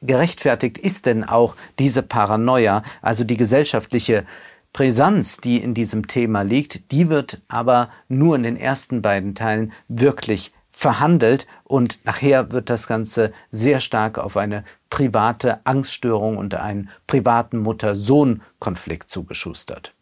gerechtfertigt 0.00 0.78
ist 0.78 1.06
denn 1.06 1.24
auch 1.24 1.56
diese 1.78 2.02
Paranoia, 2.02 2.82
also 3.02 3.24
die 3.24 3.36
gesellschaftliche 3.36 4.24
Brisanz, 4.72 5.38
die 5.38 5.56
in 5.58 5.74
diesem 5.74 6.06
Thema 6.06 6.42
liegt, 6.42 6.92
die 6.92 7.08
wird 7.08 7.40
aber 7.48 7.88
nur 8.08 8.36
in 8.36 8.42
den 8.42 8.56
ersten 8.56 9.02
beiden 9.02 9.34
Teilen 9.34 9.72
wirklich 9.88 10.52
verhandelt 10.78 11.48
und 11.64 11.98
nachher 12.04 12.52
wird 12.52 12.70
das 12.70 12.86
Ganze 12.86 13.32
sehr 13.50 13.80
stark 13.80 14.16
auf 14.16 14.36
eine 14.36 14.62
private 14.90 15.58
Angststörung 15.64 16.36
und 16.36 16.54
einen 16.54 16.88
privaten 17.08 17.58
Mutter-Sohn-Konflikt 17.58 19.10
zugeschustert. 19.10 19.92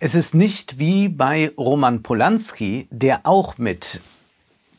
Es 0.00 0.14
ist 0.14 0.34
nicht 0.34 0.78
wie 0.78 1.08
bei 1.08 1.50
Roman 1.56 2.02
Polanski, 2.02 2.88
der 2.90 3.20
auch 3.24 3.56
mit 3.56 4.02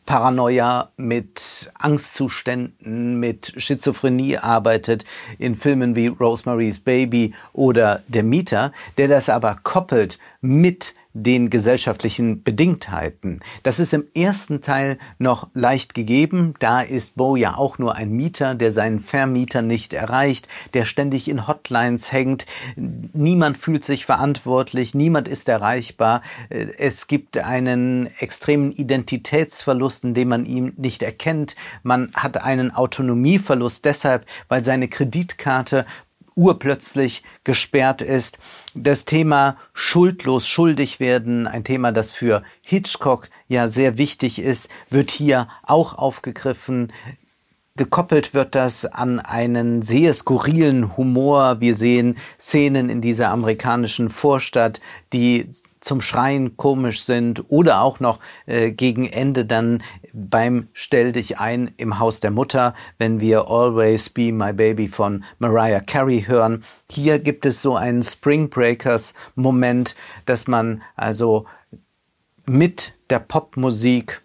Paranoia, 0.06 0.92
mit 0.96 1.68
Angstzuständen, 1.74 3.18
mit 3.18 3.54
Schizophrenie 3.56 4.38
arbeitet 4.38 5.04
in 5.40 5.56
Filmen 5.56 5.96
wie 5.96 6.06
Rosemary's 6.06 6.78
Baby 6.78 7.34
oder 7.52 8.04
Der 8.06 8.22
Mieter, 8.22 8.70
der 8.98 9.08
das 9.08 9.28
aber 9.28 9.58
koppelt 9.64 10.20
mit 10.40 10.94
den 11.22 11.48
gesellschaftlichen 11.48 12.42
Bedingtheiten. 12.42 13.40
Das 13.62 13.80
ist 13.80 13.94
im 13.94 14.04
ersten 14.14 14.60
Teil 14.60 14.98
noch 15.18 15.48
leicht 15.54 15.94
gegeben. 15.94 16.54
Da 16.58 16.82
ist 16.82 17.16
Bo 17.16 17.36
ja 17.36 17.56
auch 17.56 17.78
nur 17.78 17.94
ein 17.94 18.10
Mieter, 18.10 18.54
der 18.54 18.72
seinen 18.72 19.00
Vermieter 19.00 19.62
nicht 19.62 19.94
erreicht, 19.94 20.46
der 20.74 20.84
ständig 20.84 21.28
in 21.28 21.46
Hotlines 21.46 22.12
hängt. 22.12 22.44
Niemand 22.76 23.56
fühlt 23.56 23.84
sich 23.84 24.04
verantwortlich, 24.04 24.94
niemand 24.94 25.26
ist 25.26 25.48
erreichbar. 25.48 26.22
Es 26.50 27.06
gibt 27.06 27.38
einen 27.38 28.08
extremen 28.18 28.72
Identitätsverlust, 28.72 30.04
in 30.04 30.14
dem 30.14 30.28
man 30.28 30.44
ihn 30.44 30.74
nicht 30.76 31.02
erkennt. 31.02 31.56
Man 31.82 32.10
hat 32.14 32.42
einen 32.42 32.74
Autonomieverlust 32.74 33.84
deshalb, 33.84 34.26
weil 34.48 34.64
seine 34.64 34.88
Kreditkarte 34.88 35.86
urplötzlich 36.36 37.24
gesperrt 37.42 38.02
ist. 38.02 38.38
Das 38.74 39.04
Thema 39.06 39.56
schuldlos 39.72 40.46
schuldig 40.46 41.00
werden, 41.00 41.46
ein 41.48 41.64
Thema, 41.64 41.90
das 41.90 42.12
für 42.12 42.42
Hitchcock 42.64 43.28
ja 43.48 43.68
sehr 43.68 43.98
wichtig 43.98 44.38
ist, 44.38 44.68
wird 44.90 45.10
hier 45.10 45.48
auch 45.62 45.94
aufgegriffen. 45.94 46.92
Gekoppelt 47.76 48.32
wird 48.32 48.54
das 48.54 48.86
an 48.86 49.18
einen 49.18 49.82
sehr 49.82 50.14
skurrilen 50.14 50.96
Humor. 50.96 51.60
Wir 51.60 51.74
sehen 51.74 52.16
Szenen 52.38 52.88
in 52.88 53.00
dieser 53.00 53.30
amerikanischen 53.30 54.08
Vorstadt, 54.08 54.80
die 55.12 55.50
zum 55.86 56.00
Schreien 56.00 56.56
komisch 56.56 57.04
sind 57.04 57.44
oder 57.48 57.80
auch 57.80 58.00
noch 58.00 58.18
äh, 58.46 58.72
gegen 58.72 59.06
Ende 59.06 59.44
dann 59.44 59.82
beim 60.12 60.68
Stell 60.72 61.12
dich 61.12 61.38
ein 61.38 61.70
im 61.76 62.00
Haus 62.00 62.18
der 62.20 62.32
Mutter, 62.32 62.74
wenn 62.98 63.20
wir 63.20 63.48
Always 63.48 64.10
Be 64.10 64.32
My 64.32 64.52
Baby 64.52 64.88
von 64.88 65.24
Mariah 65.38 65.80
Carey 65.80 66.24
hören. 66.26 66.64
Hier 66.90 67.20
gibt 67.20 67.46
es 67.46 67.62
so 67.62 67.76
einen 67.76 68.02
Spring 68.02 68.50
Breakers 68.50 69.14
Moment, 69.36 69.94
dass 70.24 70.48
man 70.48 70.82
also 70.96 71.46
mit 72.46 72.94
der 73.08 73.20
Popmusik 73.20 74.22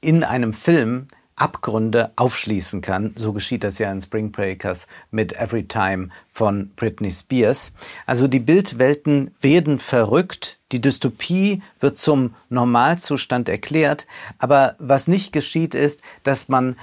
in 0.00 0.22
einem 0.22 0.52
Film 0.52 1.08
Abgründe 1.40 2.12
aufschließen 2.16 2.80
kann. 2.80 3.12
So 3.16 3.32
geschieht 3.32 3.64
das 3.64 3.78
ja 3.78 3.90
in 3.90 4.00
Spring 4.00 4.30
Breakers 4.30 4.86
mit 5.10 5.32
Every 5.34 5.64
Time 5.64 6.08
von 6.32 6.70
Britney 6.76 7.10
Spears. 7.10 7.72
Also 8.06 8.28
die 8.28 8.40
Bildwelten 8.40 9.34
werden 9.40 9.78
verrückt, 9.78 10.58
die 10.72 10.80
Dystopie 10.80 11.62
wird 11.80 11.98
zum 11.98 12.34
Normalzustand 12.50 13.48
erklärt, 13.48 14.06
aber 14.38 14.74
was 14.78 15.08
nicht 15.08 15.32
geschieht 15.32 15.74
ist, 15.74 16.02
dass 16.24 16.48
man 16.48 16.76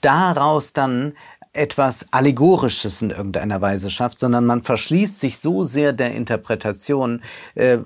daraus 0.00 0.72
dann 0.72 1.12
etwas 1.52 2.06
Allegorisches 2.12 3.02
in 3.02 3.10
irgendeiner 3.10 3.60
Weise 3.60 3.90
schafft, 3.90 4.20
sondern 4.20 4.46
man 4.46 4.62
verschließt 4.62 5.18
sich 5.18 5.38
so 5.38 5.64
sehr 5.64 5.92
der 5.92 6.12
Interpretation, 6.12 7.22
äh, 7.56 7.78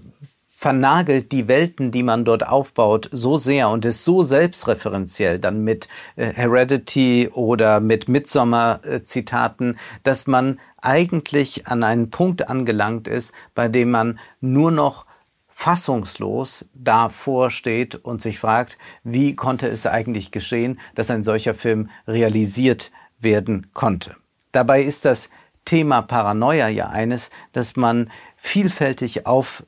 vernagelt 0.64 1.30
die 1.30 1.46
Welten, 1.46 1.90
die 1.90 2.02
man 2.02 2.24
dort 2.24 2.46
aufbaut, 2.46 3.10
so 3.12 3.36
sehr 3.36 3.68
und 3.68 3.84
ist 3.84 4.02
so 4.02 4.22
selbstreferenziell 4.22 5.38
dann 5.38 5.62
mit 5.62 5.88
äh, 6.16 6.32
Heredity 6.32 7.28
oder 7.34 7.80
mit 7.80 8.08
Midsommar-Zitaten, 8.08 9.76
dass 10.04 10.26
man 10.26 10.58
eigentlich 10.80 11.66
an 11.66 11.82
einen 11.82 12.08
Punkt 12.08 12.48
angelangt 12.48 13.08
ist, 13.08 13.34
bei 13.54 13.68
dem 13.68 13.90
man 13.90 14.18
nur 14.40 14.70
noch 14.70 15.04
fassungslos 15.50 16.64
davor 16.72 17.50
steht 17.50 17.96
und 17.96 18.22
sich 18.22 18.38
fragt, 18.38 18.78
wie 19.02 19.36
konnte 19.36 19.68
es 19.68 19.86
eigentlich 19.86 20.30
geschehen, 20.30 20.80
dass 20.94 21.10
ein 21.10 21.24
solcher 21.24 21.54
Film 21.54 21.90
realisiert 22.08 22.90
werden 23.18 23.66
konnte. 23.74 24.16
Dabei 24.52 24.80
ist 24.80 25.04
das 25.04 25.28
Thema 25.66 26.00
Paranoia 26.00 26.68
ja 26.68 26.88
eines, 26.88 27.28
dass 27.52 27.76
man 27.76 28.10
vielfältig 28.38 29.26
auf 29.26 29.62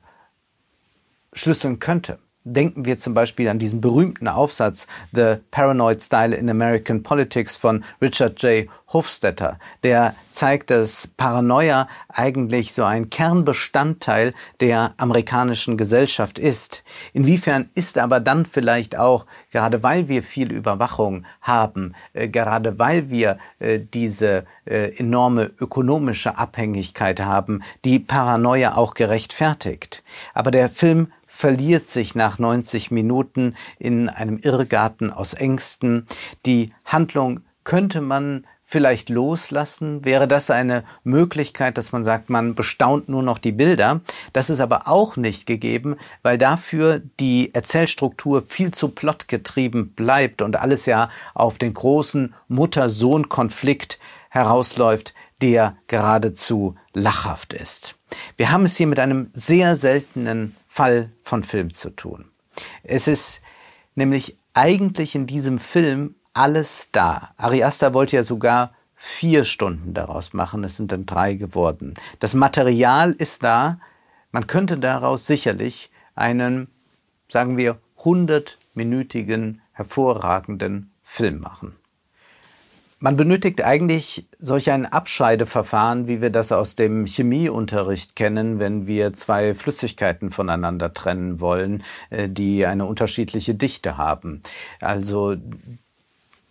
schlüsseln 1.37 1.79
könnte. 1.79 2.19
Denken 2.49 2.85
wir 2.85 2.97
zum 2.97 3.13
Beispiel 3.13 3.49
an 3.49 3.59
diesen 3.59 3.81
berühmten 3.81 4.29
Aufsatz 4.29 4.87
The 5.11 5.35
Paranoid 5.51 6.01
Style 6.01 6.33
in 6.33 6.49
American 6.49 7.03
Politics 7.03 7.57
von 7.57 7.83
Richard 8.01 8.41
J. 8.41 8.69
Hofstetter, 8.93 9.59
der 9.83 10.15
zeigt, 10.31 10.69
dass 10.69 11.09
Paranoia 11.17 11.89
eigentlich 12.07 12.71
so 12.71 12.85
ein 12.85 13.09
Kernbestandteil 13.09 14.33
der 14.61 14.93
amerikanischen 14.95 15.75
Gesellschaft 15.75 16.39
ist. 16.39 16.83
Inwiefern 17.11 17.67
ist 17.75 17.97
aber 17.97 18.21
dann 18.21 18.45
vielleicht 18.45 18.95
auch, 18.95 19.25
gerade 19.51 19.83
weil 19.83 20.07
wir 20.07 20.23
viel 20.23 20.53
Überwachung 20.53 21.25
haben, 21.41 21.95
äh, 22.13 22.29
gerade 22.29 22.79
weil 22.79 23.09
wir 23.09 23.39
äh, 23.59 23.79
diese 23.79 24.45
äh, 24.63 24.97
enorme 24.97 25.51
ökonomische 25.59 26.37
Abhängigkeit 26.37 27.19
haben, 27.19 27.61
die 27.83 27.99
Paranoia 27.99 28.77
auch 28.77 28.93
gerechtfertigt. 28.93 30.01
Aber 30.33 30.51
der 30.51 30.69
Film 30.69 31.11
verliert 31.37 31.87
sich 31.87 32.15
nach 32.15 32.39
90 32.39 32.89
Minuten 32.89 33.53
in 33.77 34.09
einem 34.09 34.39
Irrgarten 34.39 35.13
aus 35.13 35.35
Ängsten. 35.35 36.07
Die 36.47 36.73
Handlung 36.83 37.41
könnte 37.63 38.01
man 38.01 38.47
vielleicht 38.63 39.09
loslassen? 39.09 40.03
Wäre 40.03 40.27
das 40.27 40.49
eine 40.49 40.83
Möglichkeit, 41.03 41.77
dass 41.77 41.91
man 41.91 42.03
sagt, 42.03 42.31
man 42.31 42.55
bestaunt 42.55 43.07
nur 43.07 43.21
noch 43.21 43.37
die 43.37 43.51
Bilder? 43.51 44.01
Das 44.33 44.49
ist 44.49 44.59
aber 44.59 44.87
auch 44.87 45.15
nicht 45.15 45.45
gegeben, 45.45 45.97
weil 46.23 46.39
dafür 46.39 47.03
die 47.19 47.53
Erzählstruktur 47.53 48.41
viel 48.41 48.71
zu 48.71 48.89
plotgetrieben 48.89 49.93
bleibt 49.93 50.41
und 50.41 50.55
alles 50.55 50.87
ja 50.87 51.11
auf 51.35 51.59
den 51.59 51.75
großen 51.75 52.33
Mutter-Sohn-Konflikt 52.47 53.99
herausläuft, 54.31 55.13
der 55.43 55.77
geradezu 55.85 56.73
lachhaft 56.95 57.53
ist. 57.53 57.93
Wir 58.37 58.51
haben 58.51 58.65
es 58.65 58.77
hier 58.77 58.87
mit 58.87 58.99
einem 58.99 59.29
sehr 59.33 59.75
seltenen 59.75 60.55
Fall 60.77 61.11
von 61.23 61.43
Film 61.43 61.73
zu 61.73 61.89
tun. 61.89 62.29
Es 62.83 63.07
ist 63.07 63.41
nämlich 63.95 64.37
eigentlich 64.53 65.15
in 65.15 65.25
diesem 65.25 65.57
Film 65.57 66.13
alles 66.33 66.89
da. 66.91 67.31
Ari 67.35 67.61
wollte 67.61 68.15
ja 68.15 68.23
sogar 68.23 68.75
vier 68.95 69.43
Stunden 69.43 69.95
daraus 69.95 70.33
machen. 70.33 70.63
Es 70.63 70.75
sind 70.75 70.91
dann 70.91 71.07
drei 71.07 71.33
geworden. 71.33 71.95
Das 72.19 72.35
Material 72.35 73.11
ist 73.11 73.41
da. 73.41 73.79
Man 74.31 74.45
könnte 74.45 74.77
daraus 74.77 75.25
sicherlich 75.25 75.89
einen, 76.13 76.67
sagen 77.27 77.57
wir, 77.57 77.79
hundertminütigen, 77.97 79.63
hervorragenden 79.71 80.91
Film 81.01 81.39
machen. 81.39 81.75
Man 82.99 83.15
benötigt 83.15 83.63
eigentlich 83.63 84.25
solch 84.39 84.71
ein 84.71 84.87
Abscheideverfahren, 84.87 86.07
wie 86.07 86.19
wir 86.19 86.31
das 86.31 86.51
aus 86.51 86.73
dem 86.73 87.05
Chemieunterricht 87.05 88.15
kennen, 88.15 88.57
wenn 88.57 88.87
wir 88.87 89.13
zwei 89.13 89.53
Flüssigkeiten 89.53 90.31
voneinander 90.31 90.93
trennen 90.95 91.39
wollen, 91.39 91.83
äh, 92.09 92.27
die 92.27 92.65
eine 92.65 92.85
unterschiedliche 92.85 93.53
Dichte 93.53 93.97
haben. 93.97 94.41
Also 94.81 95.35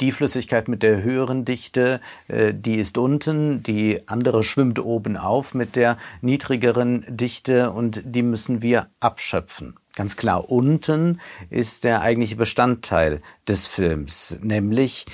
die 0.00 0.12
Flüssigkeit 0.12 0.68
mit 0.68 0.84
der 0.84 1.02
höheren 1.02 1.44
Dichte, 1.44 2.00
äh, 2.28 2.54
die 2.54 2.76
ist 2.76 2.96
unten, 2.96 3.64
die 3.64 4.06
andere 4.06 4.44
schwimmt 4.44 4.78
oben 4.78 5.16
auf 5.16 5.52
mit 5.52 5.74
der 5.74 5.98
niedrigeren 6.20 7.04
Dichte 7.08 7.72
und 7.72 8.02
die 8.04 8.22
müssen 8.22 8.62
wir 8.62 8.88
abschöpfen. 9.00 9.74
Ganz 9.96 10.16
klar, 10.16 10.50
unten 10.50 11.20
ist 11.48 11.82
der 11.82 12.02
eigentliche 12.02 12.36
Bestandteil 12.36 13.22
des 13.48 13.66
Films, 13.66 14.38
nämlich 14.42 15.06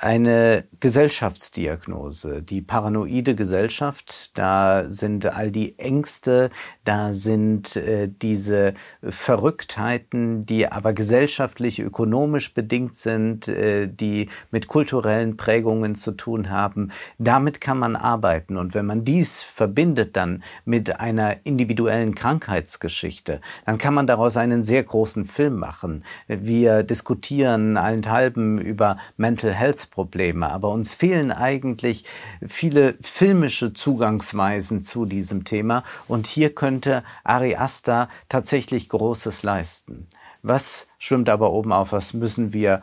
eine 0.00 0.64
Gesellschaftsdiagnose, 0.78 2.42
die 2.42 2.62
paranoide 2.62 3.34
Gesellschaft. 3.34 4.38
Da 4.38 4.84
sind 4.88 5.26
all 5.26 5.50
die 5.50 5.76
Ängste, 5.78 6.50
da 6.84 7.12
sind 7.12 7.76
äh, 7.76 8.08
diese 8.08 8.74
Verrücktheiten, 9.02 10.46
die 10.46 10.70
aber 10.70 10.92
gesellschaftlich, 10.92 11.80
ökonomisch 11.80 12.54
bedingt 12.54 12.94
sind, 12.94 13.48
äh, 13.48 13.88
die 13.88 14.28
mit 14.52 14.68
kulturellen 14.68 15.36
Prägungen 15.36 15.96
zu 15.96 16.12
tun 16.12 16.48
haben. 16.48 16.92
Damit 17.18 17.60
kann 17.60 17.78
man 17.78 17.96
arbeiten. 17.96 18.56
Und 18.56 18.74
wenn 18.74 18.86
man 18.86 19.04
dies 19.04 19.42
verbindet 19.42 20.16
dann 20.16 20.44
mit 20.64 21.00
einer 21.00 21.44
individuellen 21.44 22.14
Krankheitsgeschichte, 22.14 23.40
dann 23.66 23.78
kann 23.78 23.94
man 23.94 24.06
daraus 24.06 24.36
einen 24.36 24.62
sehr 24.62 24.84
großen 24.84 25.26
Film 25.26 25.56
machen. 25.56 26.04
Wir 26.28 26.84
diskutieren 26.84 27.76
allenthalben 27.76 28.58
über 28.58 28.96
Mental 29.16 29.52
Health 29.52 29.87
Probleme. 29.90 30.50
Aber 30.50 30.70
uns 30.70 30.94
fehlen 30.94 31.32
eigentlich 31.32 32.04
viele 32.46 32.96
filmische 33.00 33.72
Zugangsweisen 33.72 34.80
zu 34.80 35.04
diesem 35.04 35.44
Thema. 35.44 35.82
Und 36.06 36.26
hier 36.26 36.54
könnte 36.54 37.02
Ari 37.24 37.56
Aster 37.56 38.08
tatsächlich 38.28 38.88
Großes 38.88 39.42
leisten. 39.42 40.06
Was 40.42 40.86
schwimmt 40.98 41.28
aber 41.28 41.52
oben 41.52 41.72
auf? 41.72 41.92
Was 41.92 42.12
müssen 42.12 42.52
wir 42.52 42.82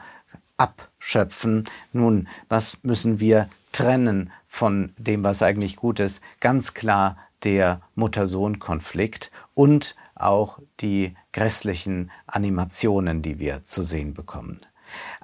abschöpfen? 0.58 1.65
Nun, 1.93 2.27
was 2.49 2.77
müssen 2.84 3.19
wir 3.19 3.49
trennen 3.71 4.32
von 4.45 4.93
dem, 4.97 5.23
was 5.23 5.41
eigentlich 5.41 5.75
gut 5.75 5.99
ist? 5.99 6.21
Ganz 6.39 6.73
klar 6.73 7.17
der 7.43 7.82
Mutter-Sohn-Konflikt 7.95 9.32
und 9.53 9.95
auch 10.15 10.60
die 10.79 11.15
grässlichen 11.34 12.12
Animationen, 12.25 13.21
die 13.21 13.39
wir 13.39 13.65
zu 13.65 13.84
sehen 13.84 14.13
bekommen. 14.13 14.62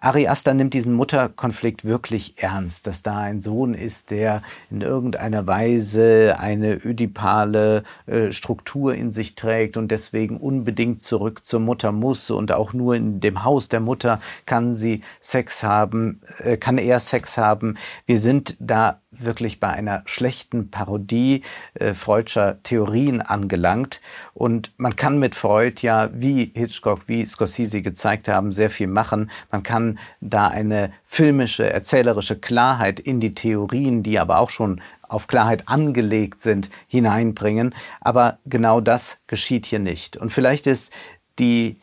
Ari 0.04 0.28
Aster 0.28 0.56
nimmt 0.56 0.74
diesen 0.74 0.96
Mutterkonflikt 0.96 1.86
wirklich 1.86 2.42
ernst, 2.42 2.88
dass 2.88 3.04
da 3.04 3.20
ein 3.20 3.40
Sohn 3.40 3.76
ist, 3.76 4.10
der 4.10 4.42
in 4.72 4.82
irgendeiner 4.82 5.46
Weise 5.46 6.38
eine 6.40 6.74
ödipale 6.74 7.84
äh, 8.08 8.32
Struktur 8.32 8.96
in 8.96 9.12
sich 9.12 9.36
trägt 9.36 9.78
und 9.78 9.92
deswegen 9.92 10.38
unbedingt 10.38 11.04
zurück 11.04 11.46
zur 11.46 11.60
Mutter 11.60 11.92
muss 11.92 12.32
und 12.32 12.52
auch 12.52 12.74
nur 12.74 12.96
in 12.96 13.20
dem 13.20 13.44
Haus 13.44 13.70
der 13.70 13.80
Mutter 13.80 14.20
kann 14.48 14.74
sie 14.74 15.02
Sex 15.20 15.62
haben, 15.62 16.20
äh, 16.40 16.58
kann 16.58 16.80
er 16.80 17.00
Sex 17.00 17.38
haben. 17.38 17.78
Wir 18.08 18.20
sind 18.20 18.58
da 18.60 19.02
wirklich 19.24 19.60
bei 19.60 19.70
einer 19.70 20.04
schlechten 20.06 20.70
Parodie 20.70 21.44
äh, 21.74 21.94
Freudscher 21.94 22.62
Theorien 22.64 23.22
angelangt. 23.22 24.02
Und 24.34 24.72
man 24.78 24.96
kann 24.96 25.20
mit 25.20 25.36
Freud 25.36 25.82
ja, 25.82 26.10
wie 26.14 26.52
Hitchcock, 26.56 27.08
wie 27.08 27.26
Scorsese 27.26 27.82
gezeigt 27.82 28.28
haben, 28.28 28.52
sehr 28.52 28.70
viel 28.70 28.88
machen. 28.88 29.32
Man 29.52 29.64
kann 29.64 30.00
da 30.20 30.48
eine 30.48 30.92
filmische, 31.04 31.72
erzählerische 31.72 32.38
Klarheit 32.38 33.00
in 33.00 33.20
die 33.20 33.36
Theorien, 33.36 34.04
die 34.04 34.20
aber 34.20 34.40
auch 34.40 34.50
schon 34.50 34.82
auf 35.08 35.28
Klarheit 35.28 35.68
angelegt 35.68 36.42
sind, 36.42 36.70
hineinbringen. 36.88 37.76
Aber 38.00 38.40
genau 38.46 38.82
das 38.82 39.18
geschieht 39.28 39.66
hier 39.66 39.80
nicht. 39.80 40.18
Und 40.18 40.32
vielleicht 40.32 40.68
ist 40.68 40.92
die 41.38 41.80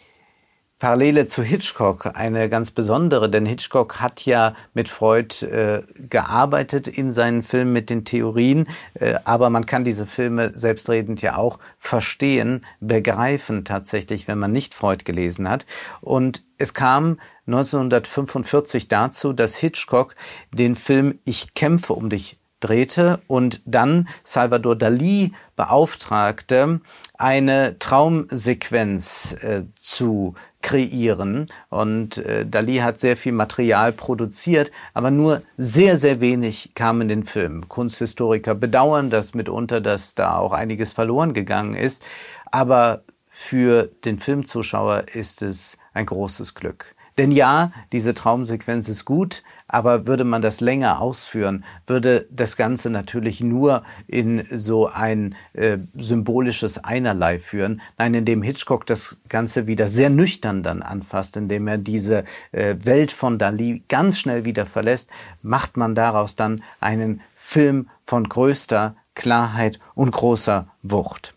Parallele 0.79 1.27
zu 1.27 1.43
Hitchcock 1.43 2.11
eine 2.15 2.49
ganz 2.49 2.71
besondere, 2.71 3.29
denn 3.29 3.47
Hitchcock 3.47 4.01
hat 4.01 4.25
ja 4.25 4.55
mit 4.75 4.89
Freud 4.89 5.45
äh, 5.45 5.83
gearbeitet 5.97 6.87
in 6.87 7.11
seinen 7.11 7.43
Filmen 7.43 7.73
mit 7.73 7.91
den 7.91 8.05
Theorien, 8.05 8.69
äh, 8.95 9.15
aber 9.25 9.51
man 9.51 9.67
kann 9.67 9.83
diese 9.83 10.07
Filme 10.07 10.57
selbstredend 10.57 11.21
ja 11.21 11.37
auch 11.37 11.59
verstehen, 11.79 12.65
begreifen 12.81 13.65
tatsächlich, 13.65 14.29
wenn 14.29 14.39
man 14.39 14.53
nicht 14.53 14.73
Freud 14.73 15.03
gelesen 15.05 15.49
hat. 15.49 15.67
Und 16.01 16.45
es 16.59 16.75
kam 16.75 17.19
1945 17.49 18.87
dazu, 18.87 19.33
dass 19.33 19.57
Hitchcock 19.57 20.15
den 20.53 20.77
Film 20.77 21.19
Ich 21.25 21.55
kämpfe 21.55 21.95
um 21.95 22.09
dich 22.09 22.39
drehte 22.61 23.21
und 23.27 23.61
dann 23.65 24.09
Salvador 24.25 24.77
Dali 24.77 25.33
beauftragte, 25.57 26.81
eine 27.15 27.79
Traumsequenz 27.79 29.37
äh, 29.41 29.65
zu 29.81 30.35
kreieren. 30.63 31.47
Und 31.71 32.19
äh, 32.19 32.47
Dali 32.47 32.77
hat 32.77 33.01
sehr 33.01 33.17
viel 33.17 33.33
Material 33.33 33.93
produziert, 33.93 34.71
aber 34.95 35.11
nur 35.11 35.43
sehr, 35.57 35.99
sehr 35.99 36.21
wenig 36.21 36.73
kam 36.75 37.01
in 37.01 37.09
den 37.09 37.25
Film. 37.25 37.69
Kunsthistoriker 37.69 38.55
bedauern 38.55 39.11
das 39.11 39.35
mitunter, 39.35 39.81
dass 39.81 40.15
da 40.15 40.37
auch 40.37 40.53
einiges 40.53 40.93
verloren 40.93 41.33
gegangen 41.33 41.75
ist. 41.75 42.03
Aber 42.51 43.03
für 43.29 43.89
den 44.05 44.19
Filmzuschauer 44.19 45.05
ist 45.15 45.43
es 45.43 45.79
ein 45.95 46.07
großes 46.07 46.55
Glück. 46.55 46.97
Denn 47.19 47.33
ja, 47.33 47.73
diese 47.93 48.15
Traumsequenz 48.15 48.89
ist 48.89 49.05
gut, 49.05 49.43
aber 49.67 50.07
würde 50.07 50.25
man 50.25 50.41
das 50.41 50.61
länger 50.61 51.01
ausführen, 51.01 51.65
würde 51.87 52.27
das 52.31 52.57
Ganze 52.57 52.91
natürlich 52.91 53.41
nur 53.41 53.83
in 54.07 54.45
so 54.51 54.87
ein 54.87 55.35
äh, 55.53 55.79
symbolisches 55.95 56.79
Einerlei 56.79 57.41
führen. 57.41 57.83
Nein, 57.99 58.15
indem 58.15 58.43
Hitchcock 58.43 58.87
das 58.87 59.19
Ganze 59.29 59.67
wieder 59.67 59.89
sehr 59.89 60.11
nüchtern 60.11 60.63
dann 60.63 60.81
anfasst, 60.81 61.37
indem 61.37 61.67
er 61.67 61.77
diese 61.77 62.25
äh, 62.53 62.77
Welt 62.83 63.11
von 63.11 63.39
Dali 63.39 63.83
ganz 63.89 64.19
schnell 64.19 64.45
wieder 64.45 64.65
verlässt, 64.65 65.11
macht 65.43 65.77
man 65.77 65.97
daraus 65.97 66.37
dann 66.37 66.63
einen 66.81 67.21
Film 67.35 67.89
von 68.05 68.29
größter 68.29 68.95
Klarheit 69.15 69.81
und 69.95 70.13
großer 70.13 70.69
Wucht. 70.83 71.35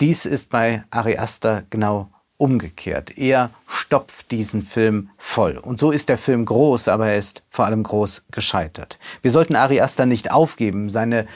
Dies 0.00 0.26
ist 0.26 0.50
bei 0.50 0.84
Ari 0.90 1.16
genau 1.70 2.10
umgekehrt. 2.38 3.18
Er 3.18 3.50
stopft 3.66 4.30
diesen 4.30 4.62
Film 4.62 5.10
voll. 5.18 5.58
Und 5.58 5.78
so 5.78 5.90
ist 5.90 6.08
der 6.08 6.18
Film 6.18 6.44
groß, 6.44 6.88
aber 6.88 7.08
er 7.08 7.18
ist 7.18 7.42
vor 7.48 7.66
allem 7.66 7.82
groß 7.82 8.24
gescheitert. 8.30 8.98
Wir 9.22 9.30
sollten 9.30 9.56
Ari 9.56 9.80
Aster 9.80 10.06
nicht 10.06 10.30
aufgeben. 10.30 10.88
Seine 10.88 11.26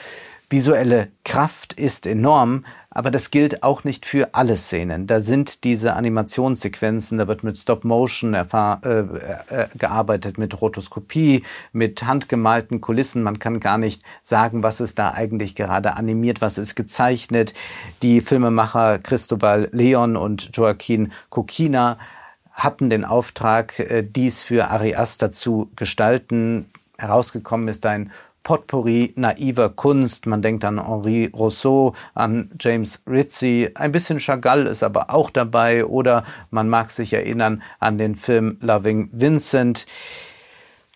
visuelle 0.53 1.09
Kraft 1.25 1.73
ist 1.73 2.05
enorm, 2.05 2.63
aber 2.91 3.09
das 3.09 3.31
gilt 3.31 3.63
auch 3.63 3.83
nicht 3.83 4.05
für 4.05 4.35
alle 4.35 4.55
Szenen. 4.55 5.07
Da 5.07 5.19
sind 5.19 5.63
diese 5.63 5.95
Animationssequenzen, 5.95 7.17
da 7.17 7.27
wird 7.27 7.43
mit 7.43 7.57
Stop 7.57 7.83
Motion 7.83 8.35
äh, 8.35 8.43
äh, 8.43 9.67
gearbeitet, 9.73 10.37
mit 10.37 10.61
Rotoskopie, 10.61 11.41
mit 11.71 12.03
handgemalten 12.03 12.81
Kulissen. 12.81 13.23
Man 13.23 13.39
kann 13.39 13.59
gar 13.59 13.79
nicht 13.79 14.03
sagen, 14.21 14.61
was 14.61 14.79
ist 14.79 14.99
da 14.99 15.11
eigentlich 15.11 15.55
gerade 15.55 15.95
animiert, 15.95 16.39
was 16.39 16.59
ist 16.59 16.75
gezeichnet. 16.75 17.55
Die 18.03 18.21
Filmemacher 18.21 18.99
Cristobal 18.99 19.69
Leon 19.71 20.15
und 20.15 20.55
Joaquin 20.55 21.11
Coquina 21.31 21.97
hatten 22.51 22.91
den 22.91 23.05
Auftrag, 23.05 23.79
äh, 23.79 24.03
dies 24.03 24.43
für 24.43 24.69
Ari 24.69 24.93
Aster 24.93 25.31
zu 25.31 25.71
gestalten. 25.75 26.69
Herausgekommen 26.99 27.67
ist 27.67 27.87
ein 27.87 28.11
Potpourri 28.43 29.13
naiver 29.15 29.69
Kunst. 29.69 30.25
Man 30.25 30.41
denkt 30.41 30.65
an 30.65 30.85
Henri 30.85 31.31
Rousseau, 31.33 31.93
an 32.13 32.51
James 32.59 33.03
Ritchie. 33.07 33.69
Ein 33.75 33.91
bisschen 33.91 34.19
Chagall 34.19 34.67
ist 34.67 34.83
aber 34.83 35.09
auch 35.09 35.29
dabei. 35.29 35.85
Oder 35.85 36.23
man 36.51 36.69
mag 36.69 36.91
sich 36.91 37.13
erinnern 37.13 37.61
an 37.79 37.97
den 37.97 38.15
Film 38.15 38.57
Loving 38.61 39.09
Vincent. 39.11 39.85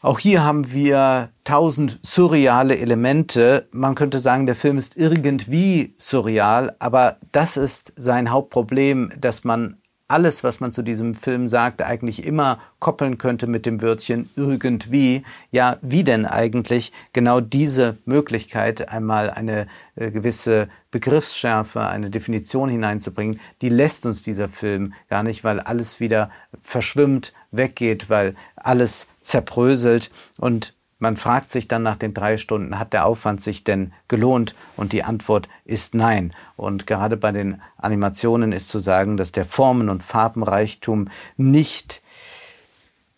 Auch 0.02 0.20
hier 0.20 0.44
haben 0.44 0.72
wir 0.72 1.30
tausend 1.44 2.00
surreale 2.04 2.78
Elemente. 2.78 3.68
Man 3.72 3.96
könnte 3.96 4.20
sagen, 4.20 4.46
der 4.46 4.56
Film 4.56 4.78
ist 4.78 4.96
irgendwie 4.96 5.96
surreal, 5.98 6.76
aber 6.78 7.18
das 7.32 7.58
ist 7.58 7.94
sein 7.96 8.30
Hauptproblem, 8.30 9.12
dass 9.20 9.44
man 9.44 9.78
alles, 10.08 10.44
was 10.44 10.60
man 10.60 10.72
zu 10.72 10.84
diesem 10.84 11.14
Film 11.14 11.48
sagt, 11.48 11.82
eigentlich 11.82 12.26
immer 12.26 12.60
koppeln 12.80 13.18
könnte 13.18 13.48
mit 13.48 13.66
dem 13.66 13.82
Wörtchen 13.82 14.30
irgendwie. 14.36 15.24
Ja, 15.52 15.78
wie 15.82 16.04
denn 16.04 16.26
eigentlich 16.26 16.94
genau 17.12 17.42
diese 17.42 17.98
Möglichkeit, 18.06 18.90
einmal 18.90 19.30
eine 19.30 19.68
äh, 19.96 20.12
gewisse 20.12 20.70
Begriffsschärfe, 20.92 21.86
eine 21.86 22.10
Definition 22.10 22.70
hineinzubringen, 22.70 23.40
die 23.62 23.70
lässt 23.70 24.06
uns 24.06 24.24
dieser 24.24 24.48
Film 24.48 24.94
gar 25.10 25.24
nicht, 25.24 25.44
weil 25.44 25.60
alles 25.60 26.00
wieder 26.00 26.32
verschwimmt, 26.62 27.34
weggeht, 27.52 28.10
weil 28.10 28.36
alles 28.56 29.08
zerbröselt 29.22 30.10
und 30.38 30.74
man 31.00 31.16
fragt 31.16 31.52
sich 31.52 31.68
dann 31.68 31.84
nach 31.84 31.96
den 31.96 32.14
drei 32.14 32.38
Stunden, 32.38 32.80
hat 32.80 32.94
der 32.94 33.06
Aufwand 33.06 33.42
sich 33.42 33.64
denn 33.64 33.94
gelohnt? 34.08 34.56
Und 34.76 34.94
die 34.94 35.04
Antwort 35.04 35.48
ist 35.64 35.94
nein. 35.94 36.34
Und 36.56 36.88
gerade 36.88 37.18
bei 37.18 37.32
den 37.32 37.62
Animationen 37.78 38.52
ist 38.52 38.70
zu 38.70 38.80
sagen, 38.80 39.18
dass 39.18 39.32
der 39.32 39.46
Formen- 39.46 39.90
und 39.90 40.04
Farbenreichtum 40.04 41.10
nicht 41.36 42.02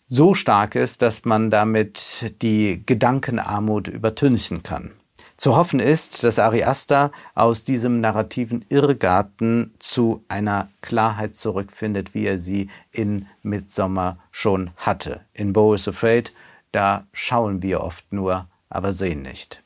so 0.06 0.34
stark 0.34 0.74
ist, 0.74 1.02
dass 1.02 1.24
man 1.24 1.50
damit 1.50 2.34
die 2.42 2.82
Gedankenarmut 2.84 3.88
übertünchen 3.88 4.62
kann. 4.62 4.92
Zu 5.36 5.56
hoffen 5.56 5.80
ist, 5.80 6.22
dass 6.22 6.38
Ari 6.38 6.64
Aster 6.64 7.12
aus 7.34 7.64
diesem 7.64 8.02
narrativen 8.02 8.62
Irrgarten 8.68 9.72
zu 9.78 10.22
einer 10.28 10.68
Klarheit 10.82 11.34
zurückfindet, 11.34 12.12
wie 12.12 12.26
er 12.26 12.38
sie 12.38 12.68
in 12.92 13.24
Midsommer 13.42 14.18
schon 14.30 14.72
hatte. 14.76 15.22
In 15.32 15.54
Bo 15.54 15.72
is 15.72 15.88
Afraid 15.88 16.34
da 16.72 17.06
schauen 17.12 17.62
wir 17.62 17.82
oft 17.82 18.12
nur, 18.12 18.48
aber 18.68 18.92
sehen 18.92 19.22
nicht. 19.22 19.62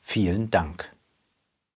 Vielen 0.00 0.50
Dank. 0.50 0.92